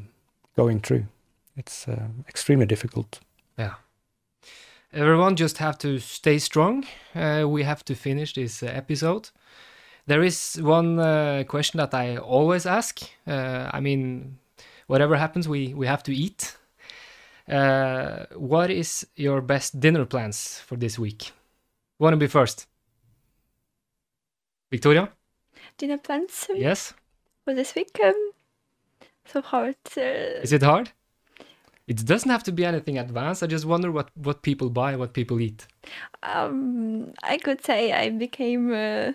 going 0.56 0.80
through. 0.80 1.06
It's 1.56 1.88
extremely 2.28 2.66
difficult. 2.66 3.20
Yeah. 3.58 3.76
Everyone 4.94 5.36
just 5.36 5.58
have 5.60 5.78
to 5.80 6.00
stay 6.00 6.40
strong. 6.40 6.86
We 7.16 7.64
have 7.64 7.86
to 7.86 7.96
finish 7.96 8.34
this 8.34 8.64
episode. 8.64 9.30
There 10.08 10.24
is 10.24 10.60
one 10.62 11.46
question 11.46 11.78
that 11.78 11.94
I 11.94 12.18
always 12.18 12.66
ask. 12.66 13.00
I 13.28 13.80
mean, 13.80 14.38
whatever 14.88 15.16
happens, 15.16 15.48
we, 15.48 15.74
we 15.74 15.88
have 15.88 16.04
to 16.04 16.16
eat. 16.16 16.58
Uh, 17.48 18.26
what 18.36 18.70
is 18.70 19.06
your 19.16 19.42
best 19.42 19.80
dinner 19.80 20.06
plans 20.06 20.60
for 20.66 20.78
this 20.78 20.98
week? 20.98 21.32
Want 22.00 22.14
to 22.14 22.18
be 22.18 22.28
first? 22.28 22.68
Victoria? 24.72 25.10
Dinner 25.78 25.98
plans 25.98 26.48
Yes? 26.56 26.94
for 27.44 27.54
this 27.54 27.76
week? 27.76 28.00
Um, 28.04 28.32
so 29.26 29.42
hard. 29.42 29.76
Uh, 29.98 30.42
Is 30.42 30.54
it 30.54 30.64
hard? 30.64 30.92
It 31.88 32.06
doesn't 32.06 32.30
have 32.32 32.44
to 32.44 32.52
be 32.52 32.64
anything 32.64 32.98
advanced. 32.98 33.44
I 33.44 33.48
just 33.48 33.66
wonder 33.66 33.92
what, 33.92 34.10
what 34.16 34.42
people 34.44 34.70
buy, 34.70 34.96
what 34.96 35.14
people 35.14 35.40
eat. 35.42 35.68
um, 36.24 37.12
I 37.24 37.38
could 37.38 37.64
say 37.66 37.92
I 37.92 38.10
became 38.10 38.72
uh, 38.72 38.76
uh, 38.76 39.12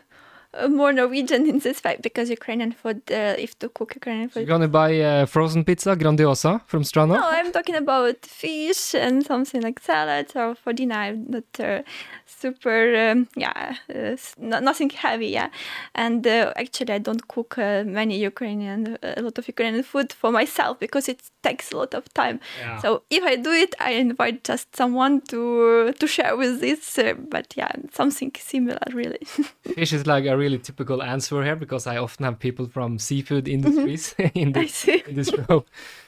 more 0.69 0.93
Norwegian 0.93 1.47
in 1.47 1.59
this 1.59 1.81
fight 1.81 2.03
because 2.03 2.31
Ukrainian 2.31 2.73
food, 2.73 3.01
uh, 3.11 3.35
if 3.45 3.59
to 3.61 3.69
cook 3.69 3.95
Ukrainian 3.95 4.29
food. 4.29 4.41
You're 4.41 4.55
gonna 4.57 4.69
buy 4.83 5.01
uh, 5.01 5.27
frozen 5.27 5.65
pizza, 5.65 5.97
Grandiosa 5.97 6.61
from 6.67 6.83
Strano? 6.83 7.15
No, 7.15 7.29
I'm 7.39 7.53
talking 7.53 7.77
about 7.77 8.19
fish 8.25 8.95
and 8.95 9.25
something 9.25 9.61
like 9.63 9.81
salad. 9.81 10.31
So 10.31 10.55
for 10.55 10.73
dinner, 10.73 10.97
I'm 10.97 11.27
not 11.29 11.51
uh, 11.61 11.83
super, 12.27 12.79
um, 13.11 13.29
yeah, 13.37 13.77
uh, 13.95 14.17
no, 14.39 14.61
nothing 14.61 14.91
heavy, 14.91 15.29
yeah. 15.29 15.51
And 15.95 16.27
uh, 16.27 16.53
actually, 16.57 16.95
I 16.95 16.99
don't 16.99 17.27
cook 17.29 17.59
uh, 17.59 17.85
many 17.85 18.19
Ukrainian, 18.19 18.99
a 19.03 19.23
lot 19.23 19.39
of 19.39 19.49
Ukrainian 19.49 19.83
food 19.83 20.13
for 20.13 20.31
myself 20.31 20.79
because 20.79 21.09
it 21.09 21.21
takes 21.43 21.73
a 21.73 21.77
lot 21.77 21.95
of 21.95 22.13
time. 22.15 22.41
Yeah. 22.61 22.79
So 22.79 23.03
if 23.11 23.23
I 23.25 23.37
do 23.37 23.51
it, 23.51 23.75
I 23.81 23.93
invite 23.93 24.45
just 24.45 24.75
someone 24.75 25.21
to 25.33 25.93
to 25.93 26.07
share 26.07 26.37
with 26.37 26.61
this. 26.61 26.99
Uh, 26.99 27.15
but 27.35 27.47
yeah, 27.57 27.73
something 27.93 28.33
similar, 28.39 28.87
really. 28.93 29.25
Fish 29.75 29.93
is 29.93 30.07
like 30.07 30.27
a 30.27 30.37
really 30.47 30.59
typical 30.63 31.03
answer 31.03 31.43
here 31.45 31.57
because 31.57 31.87
I 31.95 31.99
often 31.99 32.25
have 32.25 32.39
people 32.39 32.67
from 32.67 32.99
seafood 32.99 33.49
industries 33.49 34.15
in, 34.35 34.53
this, 34.53 34.75
see. 34.75 35.03
in 35.09 35.15
this 35.17 35.29
show. 35.29 35.65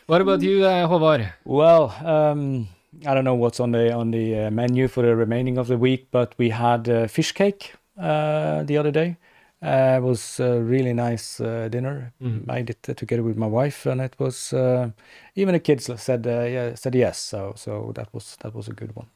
What 0.06 0.20
about 0.20 0.42
you, 0.42 0.64
uh, 0.64 0.86
Håvard? 0.88 1.32
Well, 1.44 1.90
um, 2.04 2.68
I 3.06 3.14
don't 3.14 3.24
know 3.24 3.34
what's 3.34 3.60
on 3.60 3.72
the 3.72 3.92
on 3.92 4.10
the 4.10 4.46
uh, 4.46 4.50
menu 4.50 4.88
for 4.88 5.02
the 5.02 5.14
remaining 5.16 5.58
of 5.58 5.66
the 5.66 5.76
week, 5.76 6.06
but 6.10 6.34
we 6.38 6.50
had 6.50 6.88
uh, 6.88 7.06
fish 7.08 7.32
cake 7.32 7.74
uh, 7.98 8.62
the 8.66 8.78
other 8.78 8.92
day, 8.92 9.16
Uh, 9.62 9.98
it 9.98 10.02
was 10.02 10.40
a 10.40 10.50
really 10.72 10.92
nice 10.92 11.44
uh, 11.44 11.68
dinner. 11.70 12.12
Mhm. 12.20 12.46
Made 12.46 12.70
it 12.70 12.88
uh, 12.88 12.94
together 12.94 13.24
with 13.24 13.36
my 13.36 13.48
wife, 13.48 13.90
and 13.90 14.00
it 14.00 14.14
was 14.18 14.52
uh, 14.52 14.90
even 15.34 15.52
the 15.54 15.60
kids 15.60 15.90
said 16.00 16.26
uh, 16.26 16.46
yeah 16.54 16.76
said 16.76 16.94
yes. 16.94 17.18
So 17.30 17.52
so 17.56 17.92
that 17.94 18.08
was 18.12 18.36
that 18.42 18.54
was 18.54 18.68
a 18.68 18.72
good 18.72 18.92
one. 18.96 19.06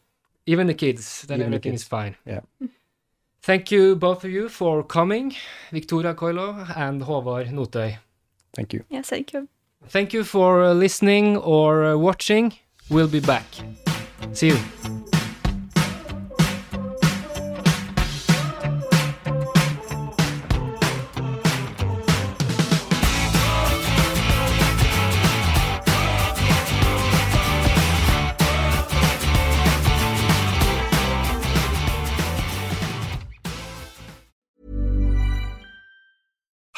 Even 0.47 0.67
the 0.67 0.75
kids, 0.75 1.23
then 1.27 1.39
Even 1.41 1.51
the 1.51 1.57
everything 1.57 1.73
kids. 1.75 1.83
is 1.83 1.89
fine. 1.89 2.15
Yeah. 2.27 2.41
Thank 3.43 3.73
you, 3.73 3.97
both 3.97 4.25
of 4.25 4.31
you, 4.31 4.49
for 4.49 4.85
coming, 4.85 5.35
Victoria 5.73 6.15
Koilo 6.15 6.65
and 6.77 7.03
Håvard 7.03 7.51
Notøy. 7.51 7.99
Thank 8.55 8.73
you. 8.73 8.85
Yes, 8.89 9.09
thank 9.09 9.33
you. 9.33 9.49
Thank 9.89 10.13
you 10.15 10.23
for 10.25 10.63
uh, 10.63 10.75
listening 10.75 11.37
or 11.39 11.85
uh, 11.85 11.97
watching. 11.97 12.53
We'll 12.89 13.09
be 13.09 13.21
back. 13.21 13.45
See 14.33 14.49
you. 14.49 14.59